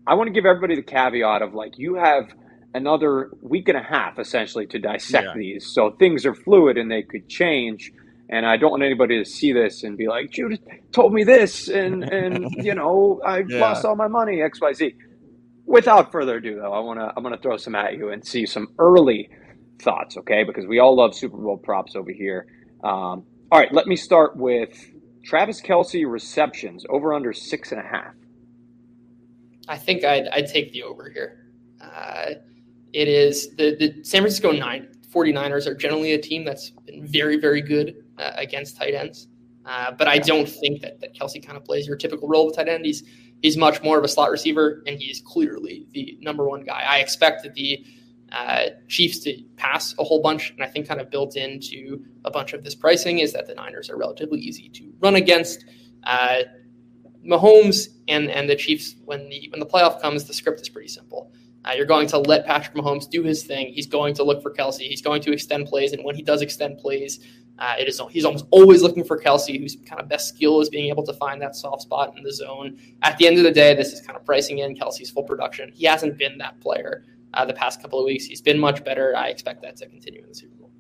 I 0.08 0.16
want 0.16 0.28
to 0.28 0.32
give 0.34 0.46
everybody 0.46 0.76
the 0.76 0.84
caveat 0.84 1.42
of 1.42 1.54
like 1.54 1.78
you 1.78 1.96
have 1.96 2.26
another 2.74 3.32
week 3.42 3.68
and 3.70 3.78
a 3.78 3.84
half 3.84 4.20
essentially 4.20 4.66
to 4.68 4.80
dissect 4.80 5.28
yeah. 5.28 5.34
these. 5.36 5.68
So 5.74 5.92
things 6.00 6.26
are 6.26 6.34
fluid 6.34 6.78
and 6.78 6.90
they 6.90 7.04
could 7.04 7.28
change. 7.30 7.92
And 8.30 8.46
I 8.46 8.58
don't 8.58 8.72
want 8.72 8.84
anybody 8.84 9.24
to 9.24 9.30
see 9.30 9.54
this 9.54 9.84
and 9.84 9.98
be 9.98 10.08
like, 10.08 10.32
Judith 10.32 10.60
told 10.92 11.14
me 11.14 11.24
this, 11.24 11.70
and 11.70 12.04
and 12.04 12.52
you 12.58 12.74
know 12.74 13.22
I 13.26 13.44
yeah. 13.48 13.60
lost 13.60 13.86
all 13.86 13.96
my 13.96 14.08
money 14.08 14.42
X 14.42 14.60
Y 14.60 14.74
Z. 14.74 14.96
Without 15.66 16.12
further 16.12 16.38
ado, 16.38 16.56
though, 16.56 16.74
I 16.74 16.80
want 16.80 17.00
to 17.00 17.14
I'm 17.16 17.24
to 17.24 17.38
throw 17.38 17.58
some 17.58 17.76
at 17.76 17.94
you 17.94 18.10
and 18.10 18.26
see 18.26 18.46
some 18.46 18.70
early 18.80 19.30
thoughts, 19.82 20.18
okay? 20.18 20.44
Because 20.44 20.66
we 20.66 20.80
all 20.80 20.96
love 20.96 21.14
Super 21.14 21.38
Bowl 21.38 21.58
props 21.58 21.96
over 21.96 22.12
here. 22.12 22.48
Um, 22.84 23.26
all 23.52 23.60
right, 23.60 23.74
let 23.74 23.88
me 23.88 23.96
start 23.96 24.36
with 24.36 24.92
Travis 25.24 25.62
Kelce 25.62 26.10
receptions 26.10 26.86
over 26.90 27.14
under 27.14 27.32
six 27.32 27.72
and 27.72 27.80
a 27.80 27.84
half. 27.84 28.14
I 29.70 29.78
think 29.78 30.04
I'd, 30.04 30.28
I'd 30.30 30.48
take 30.48 30.74
the 30.74 30.84
over 30.84 31.10
here. 31.10 31.48
Uh, 31.82 32.32
it 32.94 33.08
is 33.08 33.56
the, 33.56 33.76
the 33.76 34.04
San 34.04 34.22
Francisco 34.22 34.52
nine, 34.52 34.90
49ers 35.14 35.68
are 35.68 35.76
generally 35.76 36.14
a 36.14 36.22
team 36.22 36.44
that's 36.44 36.72
been 36.86 37.06
very, 37.06 37.38
very 37.38 37.62
good 37.62 38.04
uh, 38.18 38.32
against 38.36 38.78
tight 38.78 38.94
ends. 38.94 39.28
Uh, 39.66 39.92
but 39.92 40.08
I 40.08 40.18
don't 40.18 40.48
think 40.48 40.82
that, 40.82 41.00
that 41.02 41.14
Kelce 41.16 41.46
kind 41.46 41.58
of 41.58 41.66
plays 41.66 41.88
your 41.88 41.98
typical 41.98 42.28
role 42.28 42.46
with 42.48 42.56
tight 42.56 42.70
end. 42.70 42.86
He's 42.86 43.04
he's 43.42 43.58
much 43.58 43.84
more 43.84 43.98
of 43.98 44.04
a 44.04 44.08
slot 44.08 44.32
receiver, 44.32 44.82
and 44.88 44.98
he's 44.98 45.22
clearly 45.22 45.88
the 45.92 46.18
number 46.22 46.48
one 46.48 46.64
guy. 46.64 46.84
I 46.88 47.00
expect 47.00 47.44
that 47.44 47.54
the 47.54 47.86
uh, 48.32 48.66
Chiefs 48.88 49.20
to 49.20 49.42
pass 49.56 49.96
a 50.00 50.04
whole 50.04 50.22
bunch, 50.22 50.52
and 50.52 50.64
I 50.64 50.68
think 50.68 50.88
kind 50.88 51.00
of 51.00 51.10
built 51.10 51.36
into 51.36 52.04
a 52.26 52.32
bunch 52.32 52.54
of 52.54 52.64
this 52.64 52.76
pricing 52.76 53.20
is 53.20 53.34
that 53.34 53.48
the 53.48 53.56
Niners 53.56 53.90
are 53.90 53.98
relatively 53.98 54.40
easy 54.40 54.70
to 54.70 54.92
run 55.00 55.16
against. 55.16 55.66
Uh, 56.04 56.44
Mahomes 57.26 57.90
and 58.08 58.30
and 58.30 58.50
the 58.50 58.56
Chiefs 58.56 58.96
when 59.06 59.30
the 59.30 59.48
when 59.52 59.60
the 59.60 59.66
playoff 59.66 60.02
comes, 60.02 60.24
the 60.26 60.34
script 60.34 60.62
is 60.62 60.70
pretty 60.70 60.88
simple. 60.88 61.32
Uh, 61.66 61.74
you're 61.76 61.86
going 61.86 62.08
to 62.08 62.18
let 62.18 62.46
Patrick 62.46 62.76
Mahomes 62.76 63.10
do 63.10 63.24
his 63.24 63.44
thing. 63.44 63.74
He's 63.74 63.88
going 63.88 64.14
to 64.16 64.24
look 64.24 64.42
for 64.42 64.54
Kelce. 64.54 64.88
He's 64.88 65.02
going 65.02 65.22
to 65.24 65.34
extend 65.34 65.68
plays, 65.68 65.92
and 65.92 66.04
when 66.06 66.16
he 66.16 66.22
does 66.22 66.42
extend 66.42 66.78
plays, 66.78 67.20
uh, 67.60 67.76
it 67.78 67.88
is 67.88 68.02
he's 68.12 68.24
almost 68.24 68.46
always 68.52 68.82
looking 68.82 69.04
for 69.04 69.20
Kelce, 69.20 69.60
whose 69.60 69.76
kind 69.86 70.02
of 70.02 70.08
best 70.08 70.30
skill 70.30 70.62
is 70.62 70.70
being 70.70 70.90
able 70.90 71.04
to 71.04 71.14
find 71.14 71.42
that 71.42 71.56
soft 71.56 71.82
spot 71.82 72.14
in 72.18 72.24
the 72.24 72.32
zone. 72.32 72.78
At 73.02 73.18
the 73.18 73.28
end 73.28 73.38
of 73.38 73.44
the 73.44 73.52
day, 73.52 73.74
this 73.74 73.92
is 73.92 74.02
kind 74.02 74.18
of 74.18 74.26
pricing 74.26 74.60
in 74.60 74.76
Kelce's 74.76 75.10
full 75.10 75.24
production. 75.24 75.72
He 75.74 75.86
hasn't 75.86 76.18
been 76.18 76.38
that 76.38 76.60
player 76.62 77.04
uh, 77.38 77.46
the 77.46 77.54
past 77.54 77.82
couple 77.82 78.00
of 78.00 78.06
weeks. 78.06 78.26
He's 78.26 78.42
been 78.42 78.60
much 78.60 78.84
better. 78.84 79.16
I 79.16 79.28
expect 79.28 79.62
that 79.62 79.78
to 79.78 79.88
continue 79.88 80.22
in 80.24 80.30
the 80.30 80.36
Super 80.36 80.56
Bowl. 80.56 80.72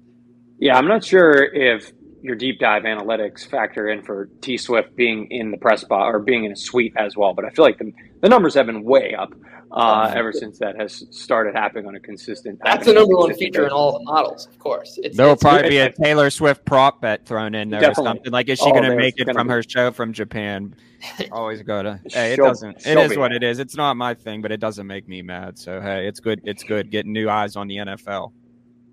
Yeah, 0.59 0.77
I'm 0.77 0.87
not 0.87 1.03
sure 1.03 1.53
if 1.53 1.91
your 2.21 2.35
deep 2.35 2.59
dive 2.59 2.83
analytics 2.83 3.47
factor 3.47 3.87
in 3.89 4.01
for 4.01 4.29
T 4.41 4.57
Swift 4.57 4.95
being 4.95 5.29
in 5.31 5.51
the 5.51 5.57
press 5.57 5.83
box 5.83 6.15
or 6.15 6.19
being 6.19 6.45
in 6.45 6.51
a 6.51 6.55
suite 6.55 6.93
as 6.97 7.15
well, 7.15 7.33
but 7.33 7.45
I 7.45 7.49
feel 7.49 7.65
like 7.65 7.77
the, 7.77 7.93
the 8.21 8.29
numbers 8.29 8.55
have 8.55 8.65
been 8.65 8.83
way 8.83 9.13
up 9.13 9.33
uh, 9.71 10.11
ever 10.15 10.31
since 10.31 10.59
that 10.59 10.79
has 10.79 11.05
started 11.11 11.55
happening 11.55 11.87
on 11.87 11.95
a 11.95 11.99
consistent. 11.99 12.59
That's 12.63 12.85
the 12.85 12.93
number 12.93 13.15
one 13.15 13.33
feature 13.33 13.61
basis. 13.61 13.71
in 13.71 13.71
all 13.71 13.99
the 13.99 14.05
models, 14.05 14.47
of 14.47 14.57
course. 14.59 14.97
It's, 15.03 15.17
There'll 15.17 15.33
it's 15.33 15.41
probably 15.41 15.63
good. 15.63 15.69
be 15.69 15.77
a 15.79 15.91
Taylor 15.91 16.29
Swift 16.29 16.65
prop 16.65 17.01
bet 17.01 17.25
thrown 17.25 17.53
in 17.53 17.69
there 17.69 17.81
Definitely. 17.81 18.03
or 18.03 18.07
something. 18.07 18.31
Like, 18.31 18.49
is 18.49 18.59
she 18.59 18.65
oh, 18.65 18.71
going 18.71 18.89
to 18.89 18.95
make 18.95 19.15
it 19.17 19.31
from 19.31 19.47
be. 19.47 19.53
her 19.53 19.63
show 19.63 19.91
from 19.91 20.13
Japan? 20.13 20.75
Always 21.31 21.61
go 21.61 21.83
to. 21.83 21.99
hey, 22.07 22.33
it 22.33 22.37
doesn't. 22.37 22.85
It 22.85 22.97
is 22.97 23.17
what 23.17 23.31
it 23.31 23.43
is. 23.43 23.59
It's 23.59 23.75
not 23.75 23.95
my 23.97 24.13
thing, 24.13 24.41
but 24.41 24.51
it 24.51 24.59
doesn't 24.59 24.87
make 24.87 25.07
me 25.07 25.21
mad. 25.21 25.59
So 25.59 25.81
hey, 25.81 26.07
it's 26.07 26.19
good. 26.19 26.41
It's 26.43 26.63
good 26.63 26.89
getting 26.89 27.13
new 27.13 27.29
eyes 27.29 27.55
on 27.55 27.67
the 27.67 27.77
NFL. 27.77 28.31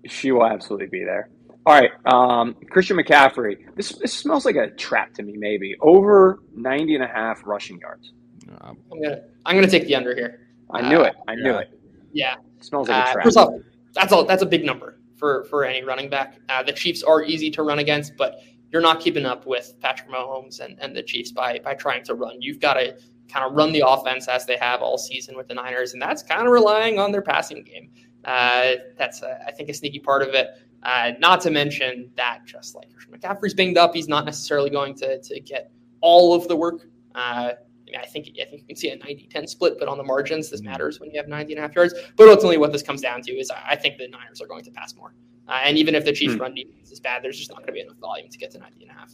She 0.07 0.31
will 0.31 0.45
absolutely 0.45 0.87
be 0.87 1.03
there. 1.03 1.29
All 1.65 1.73
right, 1.73 1.91
um, 2.05 2.55
Christian 2.69 2.97
McCaffrey. 2.97 3.75
This, 3.75 3.89
this 3.93 4.13
smells 4.13 4.45
like 4.45 4.55
a 4.55 4.69
trap 4.69 5.13
to 5.15 5.23
me. 5.23 5.35
Maybe 5.35 5.75
over 5.81 6.39
90 6.53 6.95
and 6.95 7.03
a 7.03 7.07
half 7.07 7.41
rushing 7.45 7.79
yards. 7.79 8.13
I'm 8.61 8.77
gonna 8.89 9.21
I'm 9.45 9.55
gonna 9.55 9.67
take 9.67 9.87
the 9.87 9.95
under 9.95 10.15
here. 10.15 10.47
I 10.69 10.87
knew 10.87 11.01
uh, 11.01 11.05
it. 11.05 11.15
I 11.27 11.35
knew 11.35 11.53
yeah. 11.53 11.59
it. 11.59 11.79
Yeah. 12.13 12.35
It 12.57 12.65
smells 12.65 12.89
like 12.89 13.05
a 13.05 13.09
uh, 13.09 13.13
trap. 13.13 13.23
First 13.25 13.37
off, 13.37 13.53
that's 13.93 14.13
all. 14.13 14.25
That's 14.25 14.43
a 14.43 14.45
big 14.45 14.63
number 14.65 14.99
for 15.15 15.45
for 15.45 15.65
any 15.65 15.83
running 15.83 16.09
back. 16.09 16.39
Uh, 16.49 16.63
the 16.63 16.73
Chiefs 16.73 17.03
are 17.03 17.23
easy 17.23 17.49
to 17.51 17.63
run 17.63 17.79
against, 17.79 18.15
but 18.17 18.41
you're 18.71 18.81
not 18.81 18.99
keeping 18.99 19.25
up 19.25 19.45
with 19.45 19.73
Patrick 19.79 20.09
Mahomes 20.09 20.59
and, 20.59 20.77
and 20.81 20.95
the 20.95 21.03
Chiefs 21.03 21.31
by 21.31 21.59
by 21.59 21.73
trying 21.73 22.03
to 22.05 22.15
run. 22.15 22.41
You've 22.41 22.59
got 22.59 22.75
to 22.75 22.95
kind 23.31 23.45
of 23.45 23.53
run 23.53 23.71
the 23.71 23.83
offense 23.87 24.27
as 24.27 24.45
they 24.45 24.57
have 24.57 24.81
all 24.81 24.97
season 24.97 25.35
with 25.35 25.47
the 25.47 25.55
Niners, 25.55 25.93
and 25.93 26.01
that's 26.01 26.21
kind 26.21 26.45
of 26.45 26.51
relying 26.51 26.99
on 26.99 27.11
their 27.11 27.21
passing 27.21 27.63
game. 27.63 27.91
Uh, 28.23 28.73
that's 28.97 29.21
uh, 29.21 29.37
I 29.47 29.51
think 29.51 29.69
a 29.69 29.73
sneaky 29.73 29.99
part 29.99 30.21
of 30.21 30.29
it. 30.33 30.47
Uh, 30.85 31.13
not 31.17 31.41
to 31.41 31.49
mention 31.49 32.11
that 32.15 32.41
just 32.45 32.75
like 32.75 32.87
McCaffrey's 33.11 33.55
banged 33.55 33.75
up, 33.77 33.95
he's 33.95 34.07
not 34.07 34.23
necessarily 34.23 34.69
going 34.69 34.93
to 34.95 35.19
to 35.19 35.39
get 35.39 35.71
all 35.99 36.35
of 36.35 36.47
the 36.47 36.55
work. 36.55 36.87
Uh, 37.15 37.53
I 37.87 37.91
mean, 37.91 37.95
I 37.99 38.05
think 38.05 38.29
I 38.39 38.45
think 38.45 38.61
you 38.61 38.67
can 38.67 38.75
see 38.75 38.89
a 38.89 38.97
90-10 38.97 39.49
split, 39.49 39.79
but 39.79 39.87
on 39.87 39.97
the 39.97 40.03
margins, 40.03 40.51
this 40.51 40.61
mm-hmm. 40.61 40.69
matters 40.69 40.99
when 40.99 41.09
you 41.09 41.17
have 41.17 41.27
90 41.27 41.53
and 41.53 41.59
a 41.59 41.61
half 41.63 41.75
yards. 41.75 41.95
But 42.15 42.29
ultimately, 42.29 42.57
what 42.57 42.71
this 42.71 42.83
comes 42.83 43.01
down 43.01 43.23
to 43.23 43.31
is 43.31 43.51
I 43.51 43.75
think 43.75 43.97
the 43.97 44.07
Niners 44.07 44.41
are 44.41 44.47
going 44.47 44.63
to 44.63 44.71
pass 44.71 44.95
more. 44.95 45.13
Uh, 45.47 45.61
and 45.63 45.77
even 45.77 45.95
if 45.95 46.05
the 46.05 46.13
Chiefs' 46.13 46.35
mm. 46.35 46.41
run 46.41 46.53
defense 46.53 46.91
is 46.91 46.99
bad, 46.99 47.23
there's 47.23 47.37
just 47.37 47.49
not 47.49 47.57
going 47.57 47.67
to 47.67 47.73
be 47.73 47.81
enough 47.81 47.97
volume 47.97 48.29
to 48.29 48.37
get 48.37 48.51
to 48.51 48.59
90 48.59 48.83
and 48.83 48.91
a 48.91 48.93
half. 48.93 49.11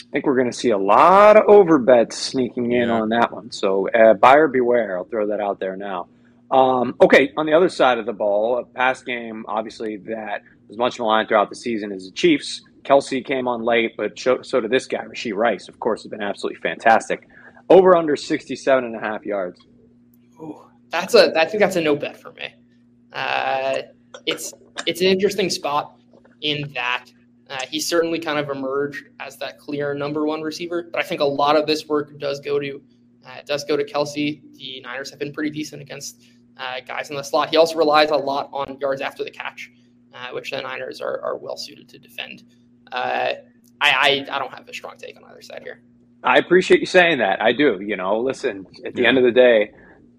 I 0.00 0.04
think 0.12 0.26
we're 0.26 0.36
going 0.36 0.50
to 0.50 0.56
see 0.56 0.70
a 0.70 0.78
lot 0.78 1.36
of 1.36 1.46
overbets 1.46 2.12
sneaking 2.12 2.72
in 2.72 2.88
Yeah. 2.88 3.00
on 3.00 3.08
that 3.10 3.32
one. 3.32 3.50
So 3.50 3.88
uh, 3.88 4.14
buyer 4.14 4.46
beware. 4.46 4.98
I'll 4.98 5.04
throw 5.04 5.28
that 5.28 5.40
out 5.40 5.58
there 5.58 5.76
now. 5.76 6.08
Um, 6.52 6.94
okay, 7.00 7.32
on 7.38 7.46
the 7.46 7.54
other 7.54 7.70
side 7.70 7.98
of 7.98 8.04
the 8.04 8.12
ball, 8.12 8.58
a 8.58 8.64
pass 8.64 9.02
game, 9.02 9.44
obviously, 9.48 9.96
that 9.96 10.42
was 10.68 10.76
much 10.76 10.98
maligned 10.98 11.28
throughout 11.28 11.48
the 11.48 11.56
season 11.56 11.90
is 11.90 12.04
the 12.04 12.12
Chiefs. 12.12 12.62
Kelce 12.84 13.24
came 13.24 13.48
on 13.48 13.62
late, 13.62 13.94
but 13.96 14.18
so, 14.18 14.42
so 14.42 14.60
did 14.60 14.70
this 14.70 14.86
guy, 14.86 15.04
Rashee 15.04 15.34
Rice, 15.34 15.68
of 15.68 15.80
course, 15.80 16.02
has 16.02 16.10
been 16.10 16.20
absolutely 16.22 16.60
fantastic. 16.60 17.26
Over 17.70 17.96
under 17.96 18.16
67 18.16 18.84
and 18.84 18.94
a 18.94 19.00
half 19.00 19.24
yards. 19.24 19.60
Ooh, 20.40 20.60
that's 20.90 21.14
a 21.14 21.32
I 21.40 21.46
think 21.46 21.60
that's 21.60 21.76
a 21.76 21.80
no 21.80 21.96
bet 21.96 22.20
for 22.20 22.32
me. 22.32 22.52
Uh, 23.12 23.82
it's 24.26 24.52
it's 24.86 25.00
an 25.00 25.06
interesting 25.06 25.48
spot 25.48 25.96
in 26.42 26.70
that 26.74 27.06
uh, 27.48 27.64
he 27.70 27.80
certainly 27.80 28.18
kind 28.18 28.38
of 28.38 28.50
emerged 28.50 29.06
as 29.20 29.38
that 29.38 29.58
clear 29.58 29.94
number 29.94 30.26
one 30.26 30.42
receiver, 30.42 30.88
but 30.92 30.98
I 30.98 31.06
think 31.06 31.20
a 31.20 31.24
lot 31.24 31.56
of 31.56 31.66
this 31.66 31.88
work 31.88 32.18
does 32.18 32.40
go 32.40 32.58
to 32.58 32.82
uh, 33.24 33.40
does 33.46 33.64
go 33.64 33.76
to 33.76 33.84
Kelce. 33.84 34.42
The 34.56 34.80
Niners 34.80 35.08
have 35.10 35.18
been 35.18 35.32
pretty 35.32 35.50
decent 35.50 35.80
against 35.80 36.20
uh, 36.56 36.80
guys 36.86 37.10
in 37.10 37.16
the 37.16 37.22
slot. 37.22 37.50
He 37.50 37.56
also 37.56 37.76
relies 37.76 38.10
a 38.10 38.16
lot 38.16 38.50
on 38.52 38.78
yards 38.80 39.00
after 39.00 39.24
the 39.24 39.30
catch, 39.30 39.70
uh, 40.14 40.28
which 40.32 40.50
the 40.50 40.60
Niners 40.60 41.00
are, 41.00 41.20
are 41.22 41.36
well 41.36 41.56
suited 41.56 41.88
to 41.90 41.98
defend. 41.98 42.44
Uh, 42.90 43.32
I, 43.80 43.90
I 43.90 44.26
I 44.30 44.38
don't 44.38 44.52
have 44.52 44.68
a 44.68 44.72
strong 44.74 44.96
take 44.96 45.16
on 45.16 45.24
either 45.30 45.42
side 45.42 45.62
here. 45.64 45.82
I 46.24 46.38
appreciate 46.38 46.80
you 46.80 46.86
saying 46.86 47.18
that. 47.18 47.42
I 47.42 47.52
do. 47.52 47.80
You 47.80 47.96
know, 47.96 48.20
listen, 48.20 48.66
at 48.84 48.94
the 48.94 49.02
Yeah. 49.02 49.08
end 49.08 49.18
of 49.18 49.24
the 49.24 49.32
day, 49.32 49.72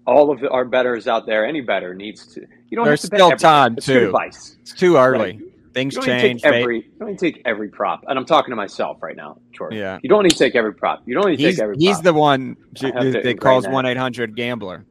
all 0.06 0.30
of 0.30 0.42
our 0.50 0.64
betters 0.66 1.08
out 1.08 1.24
there, 1.26 1.46
any 1.46 1.62
better 1.62 1.94
needs 1.94 2.26
to. 2.34 2.42
You 2.68 2.76
don't 2.76 2.84
There's 2.84 3.02
have 3.02 3.10
to 3.10 3.16
still 3.16 3.26
everything. 3.28 3.38
time, 3.38 3.74
It's 3.78 3.86
too. 3.86 4.06
advice. 4.06 4.56
It's 4.60 4.74
too 4.74 4.96
early. 4.96 5.18
Right. 5.18 5.40
Things 5.72 5.94
You 5.94 6.02
don't 6.02 6.08
need 6.10 6.14
to 6.20 6.28
change. 6.28 6.42
take 6.42 6.52
every. 6.52 6.76
You 6.76 6.92
don't 7.00 7.08
need 7.08 7.18
to 7.20 7.32
take 7.32 7.42
every 7.46 7.68
prop, 7.68 8.04
and 8.06 8.18
I'm 8.18 8.24
talking 8.26 8.52
to 8.52 8.56
myself 8.56 9.02
right 9.02 9.16
now, 9.16 9.38
Jordan. 9.52 9.78
Yeah. 9.78 9.98
You 10.02 10.08
don't 10.10 10.22
need 10.24 10.30
to 10.30 10.38
take 10.38 10.54
every 10.54 10.74
prop. 10.74 11.02
You 11.06 11.14
don't 11.14 11.28
need 11.30 11.38
to 11.38 11.42
he's 11.42 11.56
take 11.56 11.62
every. 11.62 11.76
he's 11.78 11.92
prop. 11.96 12.04
the 12.04 12.12
one 12.14 12.56
I 12.82 12.90
to 13.02 13.20
that 13.22 13.40
calls 13.40 13.64
that. 13.64 13.72
one 13.72 13.86
eight 13.86 13.96
hundred 13.96 14.36
gambler. 14.36 14.84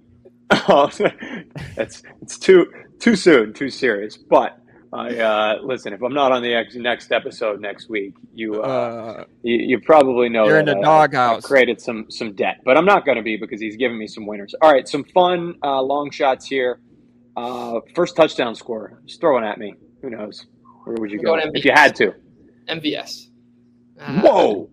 Oh, 0.70 0.90
it's 1.78 2.04
it's 2.22 2.38
too 2.38 2.72
too 3.00 3.16
soon, 3.16 3.54
too 3.54 3.70
serious. 3.70 4.18
But 4.18 4.58
I 4.92 5.18
uh, 5.18 5.60
listen. 5.64 5.94
If 5.94 6.02
I'm 6.02 6.14
not 6.14 6.32
on 6.32 6.42
the 6.44 6.54
ex- 6.54 6.76
next 6.76 7.12
episode 7.12 7.60
next 7.60 7.90
week, 7.90 8.14
you 8.34 8.62
uh, 8.62 8.68
Uh, 8.68 9.24
you, 9.42 9.56
you 9.56 9.80
probably 9.80 10.30
know 10.30 10.46
You're 10.48 10.60
in 10.60 10.66
the 10.66 10.76
I- 10.76 10.80
I- 10.80 11.08
doghouse. 11.08 11.46
I 11.46 11.48
created 11.48 11.82
some 11.82 12.06
some 12.10 12.34
debt, 12.34 12.60
but 12.66 12.78
I'm 12.78 12.86
not 12.86 13.06
going 13.06 13.18
to 13.18 13.24
be 13.24 13.36
because 13.38 13.60
he's 13.60 13.76
giving 13.76 13.98
me 13.98 14.08
some 14.08 14.26
winners. 14.28 14.54
All 14.62 14.72
right, 14.72 14.88
some 14.88 15.04
fun 15.06 15.56
uh, 15.64 15.82
long 15.82 16.12
shots 16.12 16.46
here. 16.46 16.80
Uh, 17.36 17.80
first 17.96 18.16
touchdown 18.16 18.54
score. 18.54 19.02
Just 19.06 19.20
throw 19.20 19.38
it 19.40 19.44
at 19.44 19.58
me. 19.58 19.74
Who 20.04 20.12
knows? 20.12 20.46
Where 20.84 20.96
would 21.00 21.10
you 21.12 21.20
I'm 21.20 21.26
go 21.26 21.52
if 21.56 21.66
you 21.66 21.72
had 21.74 21.96
to? 21.96 22.14
MVS. 22.70 23.30
Uh, 24.00 24.22
Whoa! 24.22 24.70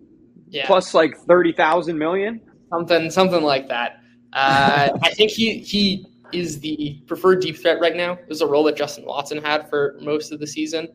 Yeah. 0.49 0.67
Plus 0.67 0.93
like 0.93 1.17
thirty 1.17 1.53
thousand 1.53 1.97
million. 1.99 2.41
something 2.71 3.11
something 3.11 3.43
like 3.43 3.69
that. 3.69 4.00
Uh, 4.33 4.91
I 5.03 5.11
think 5.11 5.31
he 5.31 5.59
he 5.61 6.07
is 6.33 6.61
the 6.61 7.01
preferred 7.07 7.41
deep 7.41 7.57
threat 7.59 7.81
right 7.81 7.97
now. 7.97 8.13
It 8.13 8.29
was 8.29 8.41
a 8.41 8.47
role 8.47 8.65
that 8.65 8.77
Justin 8.77 9.05
Watson 9.05 9.39
had 9.39 9.69
for 9.69 9.97
most 10.01 10.31
of 10.33 10.39
the 10.41 10.47
season, 10.47 10.89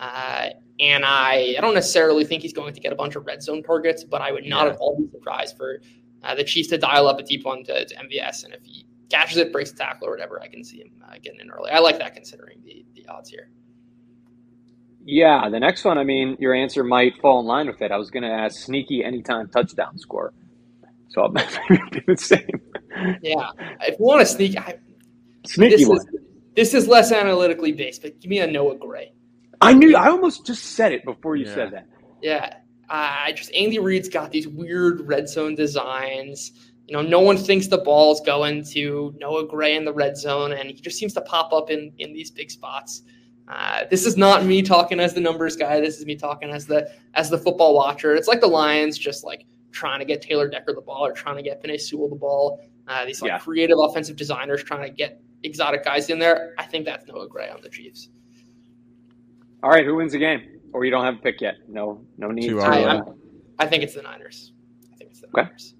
uh, 0.00 0.48
and 0.80 1.04
I 1.04 1.54
I 1.58 1.60
don't 1.60 1.74
necessarily 1.74 2.24
think 2.24 2.42
he's 2.42 2.54
going 2.54 2.72
to 2.74 2.80
get 2.80 2.92
a 2.92 2.96
bunch 2.96 3.14
of 3.16 3.26
red 3.26 3.42
zone 3.42 3.62
targets, 3.62 4.04
but 4.04 4.22
I 4.22 4.32
would 4.32 4.46
not 4.46 4.66
Yeah. 4.66 4.72
at 4.72 4.78
all 4.78 4.96
be 4.98 5.08
surprised 5.10 5.56
for 5.56 5.80
uh, 6.22 6.34
the 6.34 6.44
Chiefs 6.44 6.68
to 6.70 6.78
dial 6.78 7.06
up 7.06 7.18
a 7.18 7.22
deep 7.22 7.44
one 7.44 7.62
to, 7.64 7.84
to 7.84 7.94
MVS, 7.96 8.44
and 8.44 8.54
if 8.54 8.62
he 8.64 8.86
catches 9.10 9.36
it, 9.36 9.52
breaks 9.52 9.70
the 9.72 9.78
tackle 9.78 10.08
or 10.08 10.10
whatever, 10.12 10.40
I 10.42 10.48
can 10.48 10.64
see 10.64 10.78
him 10.78 10.90
uh, 11.06 11.14
getting 11.22 11.40
in 11.40 11.50
early. 11.50 11.70
I 11.70 11.78
like 11.80 11.98
that 11.98 12.14
considering 12.14 12.60
the 12.64 12.84
the 12.94 13.06
odds 13.08 13.28
here. 13.28 13.50
Yeah, 15.04 15.48
the 15.48 15.60
next 15.60 15.84
one. 15.84 15.96
I 15.96 16.04
mean, 16.04 16.36
your 16.38 16.54
answer 16.54 16.84
might 16.84 17.18
fall 17.20 17.40
in 17.40 17.46
line 17.46 17.66
with 17.66 17.80
it. 17.80 17.90
I 17.90 17.96
was 17.96 18.10
going 18.10 18.24
to 18.24 18.30
ask 18.30 18.60
sneaky 18.60 19.02
anytime 19.04 19.48
touchdown 19.48 19.96
score, 19.98 20.32
so 21.08 21.22
I'll 21.22 21.30
maybe 21.30 21.82
do 21.92 22.00
the 22.06 22.16
same. 22.16 22.48
Yeah, 23.22 23.50
if 23.82 23.98
you 23.98 24.04
want 24.04 24.20
to 24.20 24.26
sneak, 24.26 24.56
I, 24.58 24.78
Sneaky 25.46 25.76
this 25.76 25.88
one. 25.88 25.98
is 25.98 26.06
this 26.56 26.74
is 26.74 26.88
less 26.88 27.12
analytically 27.12 27.72
based, 27.72 28.02
but 28.02 28.18
give 28.20 28.28
me 28.28 28.40
a 28.40 28.46
Noah 28.46 28.76
Gray. 28.76 29.12
I 29.60 29.72
knew. 29.72 29.96
I 29.96 30.08
almost 30.08 30.46
just 30.46 30.64
said 30.64 30.92
it 30.92 31.04
before 31.04 31.36
you 31.36 31.46
Yeah. 31.46 31.54
said 31.54 31.72
that. 31.72 31.86
Yeah, 32.22 32.54
I 32.88 33.32
just 33.32 33.52
Andy 33.54 33.78
Reid's 33.78 34.08
got 34.08 34.30
these 34.32 34.48
weird 34.48 35.06
red 35.06 35.28
zone 35.28 35.54
designs. 35.54 36.52
You 36.86 36.94
know, 36.96 37.02
no 37.02 37.20
one 37.20 37.36
thinks 37.36 37.66
the 37.66 37.78
ball's 37.78 38.20
going 38.22 38.64
to 38.72 39.14
Noah 39.20 39.46
Gray 39.46 39.76
in 39.76 39.84
the 39.84 39.92
red 39.92 40.16
zone, 40.16 40.52
and 40.52 40.70
he 40.70 40.74
just 40.74 40.98
seems 40.98 41.12
to 41.14 41.20
pop 41.20 41.52
up 41.52 41.70
in 41.70 41.92
in 41.98 42.12
these 42.12 42.30
big 42.30 42.50
spots. 42.50 43.02
Uh, 43.46 43.84
this 43.90 44.04
is 44.04 44.16
not 44.16 44.44
me 44.44 44.60
talking 44.62 45.00
as 45.00 45.14
the 45.14 45.20
numbers 45.20 45.56
guy. 45.56 45.80
This 45.80 45.98
is 45.98 46.04
me 46.06 46.16
talking 46.16 46.50
as 46.50 46.66
the 46.66 46.90
as 47.14 47.30
the 47.30 47.38
football 47.38 47.74
watcher. 47.74 48.14
It's 48.14 48.28
like 48.28 48.40
the 48.40 48.46
Lions 48.48 48.98
just 48.98 49.24
like 49.24 49.46
trying 49.72 49.98
to 50.00 50.04
get 50.04 50.22
Taylor 50.22 50.48
Decker 50.48 50.72
the 50.74 50.80
ball 50.80 51.04
or 51.04 51.12
trying 51.12 51.36
to 51.36 51.42
get 51.42 51.62
Penei 51.62 51.80
Sewell 51.80 52.08
the 52.08 52.16
ball. 52.16 52.60
Uh, 52.86 53.04
these 53.04 53.20
like 53.20 53.30
Yeah. 53.30 53.38
creative 53.38 53.78
offensive 53.78 54.16
designers 54.16 54.62
trying 54.64 54.82
to 54.82 54.90
get 54.90 55.20
exotic 55.42 55.84
guys 55.84 56.08
in 56.10 56.18
there. 56.18 56.54
I 56.58 56.64
think 56.64 56.84
that's 56.84 57.06
Noah 57.06 57.28
Gray 57.28 57.48
on 57.50 57.60
the 57.62 57.68
Chiefs. 57.68 58.08
All 59.62 59.70
right, 59.70 59.84
who 59.84 59.96
wins 59.96 60.12
the 60.12 60.18
game? 60.18 60.60
Or 60.72 60.84
you 60.84 60.90
don't 60.90 61.04
have 61.04 61.14
a 61.14 61.18
pick 61.18 61.40
yet? 61.40 61.56
No, 61.68 62.04
no 62.16 62.30
need. 62.30 62.48
Too 62.48 62.56
to, 62.56 62.66
early. 62.66 62.84
I, 62.84 62.96
uh, 62.96 63.04
I 63.58 63.66
think 63.66 63.82
it's 63.82 63.94
the 63.94 64.02
Niners. 64.02 64.52
I 64.92 64.96
think 64.96 65.10
it's 65.10 65.20
the 65.20 65.28
Okay. 65.28 65.42
Niners. 65.42 65.74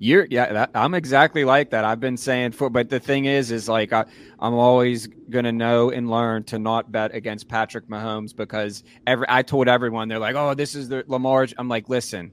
You're 0.00 0.26
yeah, 0.30 0.52
that, 0.52 0.70
I'm 0.76 0.94
exactly 0.94 1.44
like 1.44 1.70
that. 1.70 1.84
I've 1.84 1.98
been 1.98 2.16
saying 2.16 2.52
for, 2.52 2.70
but 2.70 2.88
the 2.88 3.00
thing 3.00 3.24
is, 3.24 3.50
is 3.50 3.68
like 3.68 3.92
I, 3.92 4.04
I'm 4.38 4.54
always 4.54 5.08
gonna 5.28 5.50
know 5.50 5.90
and 5.90 6.08
learn 6.08 6.44
to 6.44 6.58
not 6.58 6.92
bet 6.92 7.12
against 7.14 7.48
Patrick 7.48 7.88
Mahomes 7.88 8.34
because 8.34 8.84
every 9.08 9.26
I 9.28 9.42
told 9.42 9.66
everyone 9.66 10.06
they're 10.06 10.20
like, 10.20 10.36
oh, 10.36 10.54
this 10.54 10.76
is 10.76 10.88
the 10.88 11.02
Lamar. 11.08 11.48
I'm 11.58 11.68
like, 11.68 11.88
listen, 11.88 12.30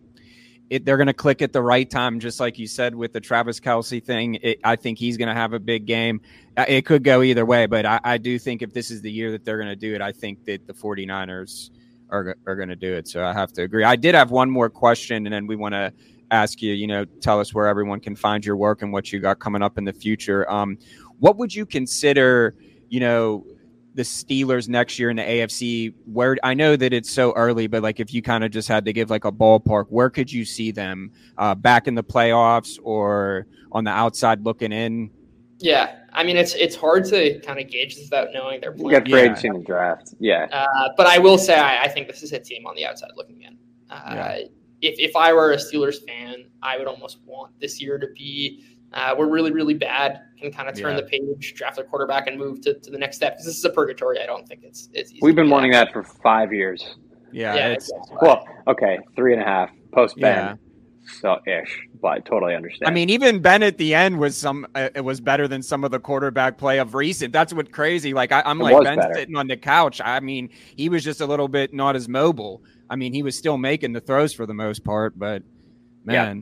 it, 0.70 0.86
they're 0.86 0.98
gonna 0.98 1.14
click 1.14 1.42
at 1.42 1.54
the 1.54 1.62
right 1.62 1.90
time, 1.90 2.20
just 2.20 2.40
like 2.40 2.58
you 2.58 2.68
said 2.68 2.96
with 2.96 3.14
the 3.14 3.22
Travis 3.22 3.60
Kelce 3.60 4.04
thing. 4.04 4.36
It, 4.42 4.60
I 4.64 4.76
think 4.76 4.98
he's 4.98 5.18
gonna 5.18 5.34
have 5.34 5.54
a 5.54 5.60
big 5.60 5.86
game. 5.86 6.22
Uh, 6.58 6.66
It 6.68 6.86
could 6.86 7.04
go 7.04 7.22
either 7.22 7.46
way, 7.46 7.66
but 7.66 7.86
I, 7.86 8.00
I 8.04 8.18
do 8.18 8.40
think 8.40 8.62
if 8.62 8.74
this 8.74 8.92
is 8.92 9.02
the 9.02 9.12
year 9.12 9.32
that 9.32 9.46
they're 9.46 9.58
gonna 9.60 9.76
do 9.76 9.94
it, 9.94 10.02
I 10.02 10.12
think 10.12 10.44
that 10.46 10.66
the 10.68 10.74
49ers 10.74 11.70
are 12.10 12.36
are 12.46 12.56
gonna 12.56 12.76
do 12.76 12.94
it. 12.94 13.08
So 13.08 13.24
I 13.26 13.34
have 13.34 13.52
to 13.54 13.64
agree. 13.64 13.84
I 13.84 13.96
did 13.96 14.16
have 14.16 14.32
one 14.32 14.50
more 14.50 14.70
question, 14.70 15.26
and 15.26 15.34
then 15.34 15.48
we 15.48 15.56
want 15.56 15.74
to 15.74 15.94
ask 16.32 16.62
you, 16.62 16.74
you 16.74 16.88
know, 16.88 17.06
tell 17.22 17.40
us 17.40 17.54
where 17.54 17.68
everyone 17.68 18.00
can 18.00 18.16
find 18.16 18.46
your 18.46 18.58
work 18.58 18.82
and 18.82 18.92
what 18.92 19.12
you 19.12 19.20
got 19.20 19.40
coming 19.40 19.62
up 19.62 19.78
in 19.78 19.84
the 19.84 19.94
future. 19.94 20.50
Um, 20.52 20.78
what 21.20 21.38
would 21.38 21.54
you 21.54 21.66
consider, 21.66 22.56
you 22.90 23.00
know, 23.00 23.46
the 23.96 24.04
Steelers 24.04 24.68
next 24.70 25.00
year 25.00 25.10
in 25.10 25.16
the 25.16 25.24
AFC? 25.24 25.94
Where 26.06 26.38
I 26.44 26.54
know 26.54 26.76
that 26.76 26.94
it's 26.94 27.10
so 27.10 27.32
early, 27.34 27.68
but 27.68 27.82
like 27.82 28.00
if 28.00 28.14
you 28.14 28.22
kind 28.22 28.44
of 28.44 28.52
just 28.52 28.68
had 28.68 28.86
to 28.86 28.94
give 28.94 29.10
like 29.10 29.26
a 29.26 29.32
ballpark, 29.32 29.86
where 29.90 30.10
could 30.10 30.32
you 30.32 30.46
see 30.46 30.72
them 30.72 31.12
uh, 31.38 31.56
back 31.56 31.88
in 31.88 31.96
the 31.96 32.04
playoffs 32.04 32.78
or 32.84 33.48
on 33.72 33.84
the 33.84 33.92
outside 33.92 34.44
looking 34.46 34.72
in? 34.72 35.10
Yeah, 35.60 35.96
I 36.12 36.24
mean 36.24 36.36
it's 36.38 36.54
it's 36.54 36.76
hard 36.76 37.06
to 37.06 37.40
kind 37.40 37.60
of 37.60 37.70
gauge 37.70 37.96
this 37.96 38.04
without 38.06 38.28
knowing 38.34 38.60
their 38.62 38.76
you 38.76 38.84
plan. 38.84 38.92
got 38.92 39.10
free 39.10 39.20
Yeah. 39.20 39.26
agency 39.26 39.48
in 39.48 39.54
the 39.54 39.64
draft. 39.64 40.14
Yeah. 40.20 40.48
Uh, 40.52 40.90
but 40.98 41.08
I 41.08 41.18
will 41.18 41.38
say 41.38 41.56
I, 41.58 41.84
I 41.84 41.88
think 41.88 42.08
this 42.08 42.22
is 42.24 42.34
a 42.34 42.40
team 42.40 42.68
on 42.68 42.76
the 42.76 42.86
outside 42.86 43.12
looking 43.16 43.42
in. 43.42 43.58
Uh, 43.90 44.02
Yeah. 44.14 44.38
If 44.82 45.00
if 45.00 45.16
I 45.16 45.32
were 45.32 45.54
a 45.54 45.58
Steelers 45.58 46.06
fan, 46.06 46.46
I 46.62 46.78
would 46.78 46.88
almost 46.88 47.20
want 47.26 47.58
this 47.62 47.82
year 47.82 47.98
to 47.98 48.08
be 48.16 48.64
uh, 48.96 49.14
we're 49.18 49.30
really 49.30 49.52
really 49.52 49.74
bad, 49.74 50.22
can 50.40 50.52
kind 50.52 50.68
of 50.70 50.76
turn 50.76 50.96
Yeah. 50.96 51.02
the 51.02 51.08
page, 51.08 51.54
draft 51.56 51.78
a 51.78 51.84
quarterback, 51.84 52.28
and 52.28 52.40
move 52.40 52.62
to, 52.62 52.74
to 52.80 52.92
the 52.92 52.98
next 52.98 53.18
step. 53.18 53.34
Because 53.34 53.46
this 53.46 53.58
is 53.58 53.66
a 53.66 53.70
purgatory. 53.70 54.20
I 54.22 54.26
don't 54.26 54.48
think 54.48 54.64
it's 54.64 54.90
it's. 54.94 55.12
Easy 55.12 55.20
We've 55.22 55.36
been 55.36 55.50
wanting 55.50 55.72
that 55.72 55.92
for 55.94 56.04
five 56.04 56.54
years. 56.54 56.96
Yeah, 57.32 57.56
Yeah, 57.56 57.68
it's, 57.70 57.92
exactly. 57.92 58.18
Well, 58.22 58.48
okay, 58.68 59.00
three 59.16 59.34
and 59.34 59.42
a 59.42 59.46
half 59.46 59.70
post 59.92 60.16
Yeah. 60.18 60.50
Ben, 60.54 60.60
so 61.20 61.38
ish, 61.46 61.88
but 62.02 62.08
I 62.08 62.20
totally 62.20 62.56
understand. 62.56 62.90
I 62.90 62.94
mean, 62.94 63.10
even 63.10 63.40
Ben 63.42 63.62
at 63.62 63.78
the 63.78 63.94
end 63.94 64.18
was 64.18 64.38
some. 64.38 64.66
Uh, 64.74 64.90
it 64.96 65.02
was 65.02 65.20
better 65.20 65.48
than 65.48 65.62
some 65.62 65.84
of 65.84 65.92
the 65.92 66.00
quarterback 66.00 66.58
play 66.58 66.80
of 66.80 66.96
recent. 66.96 67.34
That's 67.34 67.54
what 67.54 67.72
crazy. 67.72 68.14
Like 68.14 68.32
I, 68.32 68.42
I'm 68.46 68.62
It 68.62 68.64
like 68.64 68.84
Ben 68.84 69.14
sitting 69.14 69.36
on 69.36 69.48
the 69.48 69.58
couch. 69.58 70.00
I 70.04 70.20
mean, 70.22 70.50
he 70.78 70.88
was 70.90 71.04
just 71.04 71.20
a 71.22 71.26
little 71.26 71.48
bit 71.48 71.74
not 71.74 71.96
as 71.96 72.08
mobile. 72.08 72.64
I 72.90 72.96
mean, 72.96 73.14
he 73.14 73.22
was 73.24 73.38
still 73.38 73.58
making 73.58 73.94
the 73.94 74.02
throws 74.02 74.34
for 74.34 74.46
the 74.46 74.54
most 74.54 74.84
part, 74.84 75.18
but 75.20 75.44
Yeah. 76.08 76.36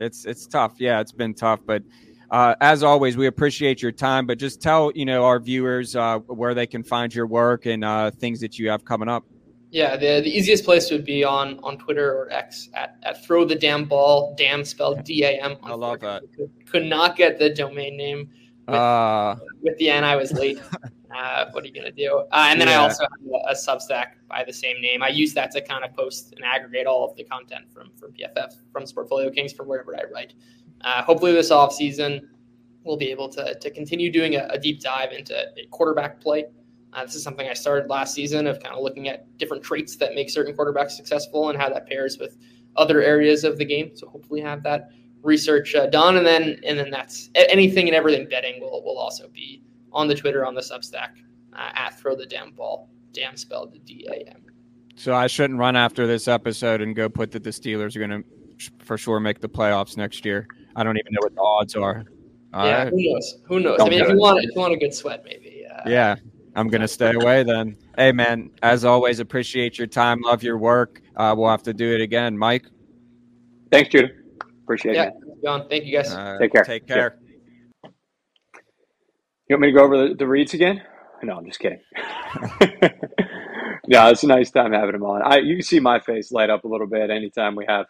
It's 0.00 0.24
it's 0.24 0.46
tough. 0.46 0.74
Yeah, 0.78 1.00
it's 1.00 1.12
been 1.12 1.34
tough. 1.34 1.60
But 1.64 1.82
uh, 2.30 2.54
as 2.60 2.82
always, 2.82 3.16
we 3.16 3.26
appreciate 3.26 3.82
your 3.82 3.92
time. 3.92 4.26
But 4.26 4.38
just 4.38 4.60
tell 4.60 4.92
you 4.94 5.04
know 5.04 5.24
our 5.24 5.38
viewers 5.38 5.96
uh, 5.96 6.18
where 6.18 6.54
they 6.54 6.66
can 6.66 6.82
find 6.82 7.14
your 7.14 7.26
work 7.26 7.66
and 7.66 7.84
uh, 7.84 8.10
things 8.10 8.40
that 8.40 8.58
you 8.58 8.70
have 8.70 8.84
coming 8.84 9.08
up. 9.08 9.24
Yeah, 9.72 9.96
the, 9.96 10.20
the 10.20 10.28
easiest 10.28 10.64
place 10.64 10.90
would 10.90 11.04
be 11.04 11.22
on 11.22 11.60
on 11.62 11.78
Twitter 11.78 12.12
or 12.12 12.30
X 12.32 12.68
at, 12.74 12.96
at 13.04 13.24
throw 13.24 13.44
the 13.44 13.54
damn 13.54 13.84
ball, 13.84 14.34
damn 14.36 14.64
spelled 14.64 15.04
D 15.04 15.22
A 15.24 15.40
M. 15.40 15.56
I 15.62 15.74
love 15.74 16.00
that. 16.00 16.22
Could, 16.36 16.50
could 16.66 16.84
not 16.86 17.16
get 17.16 17.38
the 17.38 17.50
domain 17.50 17.96
name 17.96 18.30
with, 18.66 18.74
Uh, 18.74 19.36
with 19.62 19.78
the 19.78 19.90
N. 19.90 20.02
I 20.02 20.16
was 20.16 20.32
late. 20.32 20.60
uh, 21.14 21.46
what 21.52 21.64
are 21.64 21.66
you 21.66 21.72
gonna 21.72 21.90
do? 21.90 22.24
Uh, 22.30 22.46
and 22.50 22.60
then 22.60 22.68
I 22.68 22.74
also 22.74 23.02
have 23.02 23.32
a, 23.32 23.52
a 23.52 23.54
Substack 23.54 24.12
by 24.28 24.44
the 24.44 24.52
same 24.52 24.80
name. 24.80 25.02
I 25.02 25.08
use 25.08 25.34
that 25.34 25.50
to 25.52 25.60
kind 25.60 25.84
of 25.84 25.94
post 25.94 26.32
and 26.36 26.44
aggregate 26.44 26.86
all 26.86 27.08
of 27.08 27.16
the 27.16 27.24
content 27.24 27.64
from 27.72 27.90
from 27.96 28.12
PFF, 28.12 28.54
from 28.72 28.84
Sportfolio 28.84 29.34
Kings, 29.34 29.52
from 29.52 29.68
wherever 29.68 29.96
I 29.96 30.02
write. 30.12 30.34
Uh, 30.82 31.02
hopefully, 31.02 31.32
this 31.32 31.50
off 31.50 31.72
season 31.72 32.28
we'll 32.84 32.96
be 32.96 33.10
able 33.10 33.28
to 33.28 33.54
to 33.54 33.70
continue 33.70 34.10
doing 34.10 34.36
a, 34.36 34.46
a 34.50 34.58
deep 34.58 34.80
dive 34.80 35.12
into 35.12 35.46
quarterback 35.70 36.20
play. 36.20 36.46
Uh, 36.92 37.04
this 37.04 37.14
is 37.14 37.22
something 37.22 37.48
I 37.48 37.54
started 37.54 37.88
last 37.88 38.14
season 38.14 38.46
of 38.46 38.60
kind 38.60 38.74
of 38.74 38.82
looking 38.82 39.08
at 39.08 39.36
different 39.38 39.62
traits 39.62 39.96
that 39.96 40.14
make 40.14 40.28
certain 40.28 40.56
quarterbacks 40.56 40.92
successful 40.92 41.50
and 41.50 41.60
how 41.60 41.68
that 41.68 41.86
pairs 41.86 42.18
with 42.18 42.36
other 42.76 43.00
areas 43.00 43.44
of 43.44 43.58
the 43.58 43.64
game. 43.64 43.92
So 43.94 44.08
hopefully 44.08 44.40
have 44.40 44.64
that 44.64 44.90
research 45.22 45.74
uh, 45.74 45.86
done, 45.86 46.16
and 46.16 46.26
then 46.26 46.60
and 46.64 46.78
then 46.78 46.90
that's 46.90 47.30
anything 47.34 47.88
and 47.88 47.94
everything 47.94 48.28
betting 48.28 48.60
will 48.60 48.82
will 48.84 48.98
also 48.98 49.28
be 49.28 49.62
on 49.92 50.08
the 50.08 50.14
Twitter 50.14 50.44
on 50.44 50.54
the 50.54 50.60
Substack 50.60 51.10
uh, 51.52 51.70
at 51.74 51.98
throw 51.98 52.14
the 52.14 52.26
damn 52.26 52.52
ball, 52.52 52.90
damn 53.12 53.36
spelled 53.36 53.72
the 53.72 53.78
D 53.80 54.06
A 54.10 54.30
M. 54.30 54.42
So 54.96 55.14
I 55.14 55.26
shouldn't 55.26 55.58
run 55.58 55.76
after 55.76 56.06
this 56.06 56.28
episode 56.28 56.80
and 56.80 56.94
go 56.94 57.08
put 57.08 57.30
that 57.32 57.42
the 57.42 57.50
Steelers 57.50 57.96
are 57.96 58.06
going 58.06 58.22
to 58.22 58.70
for 58.84 58.98
sure 58.98 59.18
make 59.20 59.40
the 59.40 59.48
playoffs 59.48 59.96
next 59.96 60.24
year. 60.24 60.46
I 60.76 60.84
don't 60.84 60.98
even 60.98 61.12
know 61.12 61.20
what 61.22 61.34
the 61.34 61.40
odds 61.40 61.76
are. 61.76 62.04
All 62.52 62.66
yeah, 62.66 62.84
right. 62.84 62.88
who 62.92 63.12
knows? 63.12 63.38
Who 63.44 63.60
knows? 63.60 63.78
Don't 63.78 63.86
I 63.86 63.90
mean, 63.90 64.00
if 64.00 64.08
you 64.08 64.18
want, 64.18 64.44
if 64.44 64.54
you 64.54 64.60
want 64.60 64.74
a 64.74 64.76
good 64.76 64.92
sweat, 64.92 65.24
maybe. 65.24 65.64
Uh, 65.72 65.88
yeah, 65.88 66.16
I'm 66.56 66.68
gonna 66.68 66.88
stay 66.88 67.14
away 67.14 67.44
then. 67.44 67.76
Hey, 67.96 68.12
man, 68.12 68.50
as 68.62 68.84
always, 68.84 69.20
appreciate 69.20 69.78
your 69.78 69.86
time. 69.86 70.20
Love 70.20 70.42
your 70.42 70.58
work. 70.58 71.00
Uh, 71.16 71.34
we'll 71.36 71.48
have 71.48 71.62
to 71.62 71.72
do 71.72 71.94
it 71.94 72.00
again, 72.00 72.36
Mike. 72.36 72.66
Thanks, 73.70 73.90
Judah. 73.90 74.10
Appreciate 74.64 74.96
yeah, 74.96 75.04
it. 75.04 75.14
John. 75.44 75.68
Thank 75.68 75.84
you, 75.84 75.96
guys. 75.96 76.12
Uh, 76.12 76.38
take 76.38 76.52
care. 76.52 76.64
Take 76.64 76.86
care. 76.86 77.19
You 79.50 79.54
want 79.54 79.62
me 79.62 79.68
to 79.72 79.72
go 79.72 79.84
over 79.84 80.08
the, 80.08 80.14
the 80.14 80.28
reads 80.28 80.54
again? 80.54 80.80
No, 81.24 81.38
I'm 81.38 81.44
just 81.44 81.58
kidding. 81.58 81.80
yeah, 83.88 84.08
it's 84.08 84.22
a 84.22 84.28
nice 84.28 84.52
time 84.52 84.72
having 84.72 84.94
him 84.94 85.02
on. 85.02 85.22
I 85.22 85.38
you 85.38 85.56
can 85.56 85.64
see 85.64 85.80
my 85.80 85.98
face 85.98 86.30
light 86.30 86.50
up 86.50 86.62
a 86.62 86.68
little 86.68 86.86
bit 86.86 87.10
anytime 87.10 87.56
we 87.56 87.64
have 87.66 87.86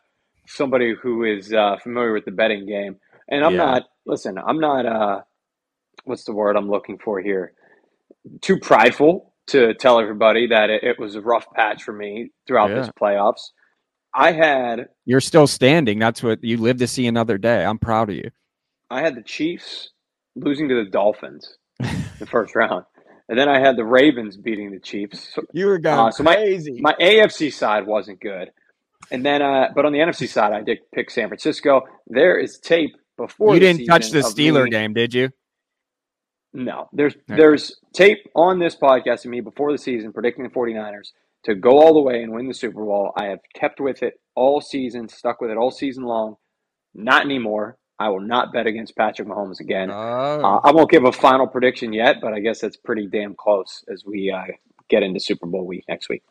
somebody 0.46 0.94
who 0.94 1.24
is 1.24 1.52
uh, 1.52 1.76
familiar 1.82 2.14
with 2.14 2.24
the 2.24 2.30
betting 2.30 2.64
game. 2.66 2.96
And 3.28 3.44
I'm 3.44 3.52
yeah. 3.52 3.58
not. 3.58 3.82
Listen, 4.06 4.38
I'm 4.38 4.58
not. 4.58 4.86
Uh, 4.86 5.20
what's 6.04 6.24
the 6.24 6.32
word 6.32 6.56
I'm 6.56 6.70
looking 6.70 6.96
for 6.96 7.20
here? 7.20 7.52
Too 8.40 8.58
prideful 8.58 9.34
to 9.48 9.74
tell 9.74 10.00
everybody 10.00 10.46
that 10.46 10.70
it, 10.70 10.82
it 10.82 10.98
was 10.98 11.14
a 11.14 11.20
rough 11.20 11.44
patch 11.54 11.82
for 11.82 11.92
me 11.92 12.30
throughout 12.46 12.70
yeah. 12.70 12.76
this 12.76 12.90
playoffs. 12.98 13.50
I 14.14 14.32
had. 14.32 14.88
You're 15.04 15.20
still 15.20 15.46
standing. 15.46 15.98
That's 15.98 16.22
what 16.22 16.42
you 16.42 16.56
live 16.56 16.78
to 16.78 16.86
see 16.86 17.06
another 17.06 17.36
day. 17.36 17.62
I'm 17.66 17.78
proud 17.78 18.08
of 18.08 18.16
you. 18.16 18.30
I 18.88 19.02
had 19.02 19.14
the 19.14 19.22
Chiefs 19.22 19.90
losing 20.36 20.68
to 20.68 20.84
the 20.84 20.90
Dolphins 20.90 21.56
the 21.78 22.26
first 22.26 22.54
round. 22.54 22.84
And 23.28 23.38
then 23.38 23.48
I 23.48 23.60
had 23.60 23.76
the 23.76 23.84
Ravens 23.84 24.36
beating 24.36 24.72
the 24.72 24.80
Chiefs. 24.80 25.32
So, 25.34 25.42
you 25.52 25.66
were 25.66 25.78
going 25.78 26.08
uh, 26.08 26.10
so 26.10 26.24
crazy. 26.24 26.80
My, 26.80 26.94
my 26.98 27.04
AFC 27.04 27.52
side 27.52 27.86
wasn't 27.86 28.20
good. 28.20 28.50
And 29.12 29.24
then, 29.24 29.40
uh, 29.40 29.68
but 29.74 29.86
on 29.86 29.92
the 29.92 29.98
NFC 29.98 30.28
side, 30.28 30.52
I 30.52 30.62
did 30.62 30.78
pick 30.92 31.10
San 31.10 31.28
Francisco. 31.28 31.82
There 32.08 32.38
is 32.38 32.58
tape 32.58 32.96
before. 33.16 33.54
You 33.54 33.60
didn't 33.60 33.86
touch 33.86 34.10
the 34.10 34.20
Steeler 34.20 34.64
me. 34.64 34.70
game, 34.70 34.92
did 34.92 35.14
you? 35.14 35.30
No, 36.52 36.88
there's 36.92 37.14
okay. 37.14 37.36
there's 37.36 37.76
tape 37.94 38.18
on 38.34 38.58
this 38.58 38.76
podcast 38.76 39.24
of 39.24 39.30
me 39.30 39.40
before 39.40 39.70
the 39.70 39.78
season 39.78 40.12
predicting 40.12 40.42
the 40.42 40.50
49ers 40.50 41.12
to 41.44 41.54
go 41.54 41.78
all 41.78 41.94
the 41.94 42.00
way 42.00 42.22
and 42.22 42.32
win 42.32 42.48
the 42.48 42.54
Super 42.54 42.84
Bowl. 42.84 43.12
I 43.16 43.26
have 43.26 43.38
kept 43.54 43.80
with 43.80 44.02
it 44.02 44.14
all 44.34 44.60
season, 44.60 45.08
stuck 45.08 45.40
with 45.40 45.50
it 45.50 45.56
all 45.56 45.70
season 45.70 46.04
long. 46.04 46.36
Not 46.92 47.24
anymore. 47.24 47.78
I 48.00 48.08
will 48.08 48.20
not 48.20 48.50
bet 48.50 48.66
against 48.66 48.96
Patrick 48.96 49.28
Mahomes 49.28 49.60
again. 49.60 49.90
Oh. 49.90 49.94
Uh, 49.94 50.60
I 50.64 50.72
won't 50.72 50.90
give 50.90 51.04
a 51.04 51.12
final 51.12 51.46
prediction 51.46 51.92
yet, 51.92 52.16
but 52.22 52.32
I 52.32 52.40
guess 52.40 52.62
it's 52.62 52.78
pretty 52.78 53.06
damn 53.06 53.34
close 53.34 53.84
as 53.92 54.06
we 54.06 54.32
uh, 54.32 54.44
get 54.88 55.02
into 55.02 55.20
Super 55.20 55.46
Bowl 55.46 55.66
week 55.66 55.84
next 55.86 56.08
week. 56.08 56.22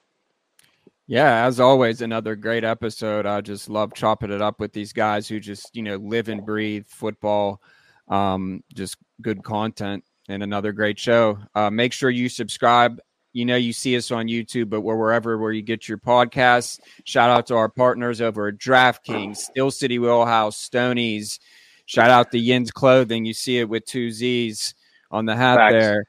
Yeah, 1.05 1.45
as 1.45 1.59
always, 1.59 2.01
another 2.01 2.35
great 2.35 2.63
episode. 2.63 3.27
I 3.27 3.41
just 3.41 3.69
love 3.69 3.93
chopping 3.93 4.31
it 4.31 4.41
up 4.41 4.59
with 4.59 4.73
these 4.73 4.93
guys 4.93 5.27
who 5.27 5.39
just, 5.39 5.75
you 5.75 5.83
know, 5.83 5.97
live 5.97 6.27
and 6.27 6.43
breathe 6.43 6.85
football. 6.87 7.61
Um, 8.07 8.63
just 8.73 8.97
good 9.21 9.43
content 9.43 10.03
and 10.27 10.41
another 10.41 10.71
great 10.71 10.97
show. 10.97 11.37
Uh, 11.53 11.69
make 11.69 11.93
sure 11.93 12.09
you 12.09 12.29
subscribe. 12.29 12.99
You 13.31 13.45
know, 13.45 13.55
you 13.55 13.73
see 13.73 13.95
us 13.95 14.09
on 14.09 14.25
YouTube, 14.25 14.69
but 14.69 14.81
wherever 14.81 15.37
where 15.37 15.51
you 15.51 15.61
get 15.61 15.87
your 15.87 15.99
podcasts. 15.99 16.79
Shout 17.05 17.29
out 17.29 17.45
to 17.47 17.55
our 17.55 17.69
partners 17.69 18.21
over 18.21 18.47
at 18.47 18.57
DraftKings, 18.57 19.37
Steel 19.37 19.69
City 19.69 19.99
Wheelhouse, 19.99 20.67
Stonies, 20.67 21.37
Shout 21.89 22.11
out 22.11 22.31
to 22.33 22.37
Yin's 22.37 22.69
Clothing. 22.69 23.25
You 23.25 23.33
see 23.33 23.57
it 23.57 23.67
with 23.67 23.83
two 23.83 24.11
Z's 24.11 24.75
on 25.09 25.25
the 25.25 25.35
hat 25.35 25.57
Facts. 25.57 25.73
there. 25.73 26.05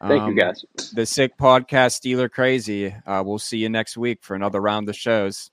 Thank 0.00 0.22
um, 0.22 0.30
you, 0.30 0.40
guys. 0.40 0.64
The 0.92 1.04
Sick 1.06 1.36
Podcast, 1.36 2.00
Steeler 2.00 2.30
Crazy. 2.30 2.94
Uh, 3.04 3.24
we'll 3.26 3.40
see 3.40 3.58
you 3.58 3.68
next 3.68 3.96
week 3.96 4.22
for 4.22 4.36
another 4.36 4.60
round 4.60 4.88
of 4.88 4.94
shows. 4.94 5.50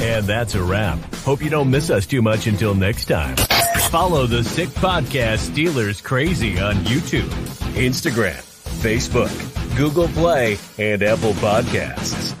And 0.00 0.24
that's 0.24 0.54
a 0.54 0.62
wrap. 0.62 1.00
Hope 1.16 1.42
you 1.42 1.50
don't 1.50 1.68
miss 1.68 1.90
us 1.90 2.06
too 2.06 2.22
much 2.22 2.46
until 2.46 2.76
next 2.76 3.06
time. 3.06 3.34
Follow 3.90 4.28
the 4.28 4.44
Sick 4.44 4.68
Podcast 4.68 5.50
Steelers 5.50 6.00
Crazy 6.00 6.60
on 6.60 6.76
YouTube, 6.84 7.28
Instagram, 7.74 8.40
Facebook, 8.82 9.76
Google 9.76 10.06
Play, 10.06 10.58
and 10.78 11.02
Apple 11.02 11.32
Podcasts. 11.34 12.38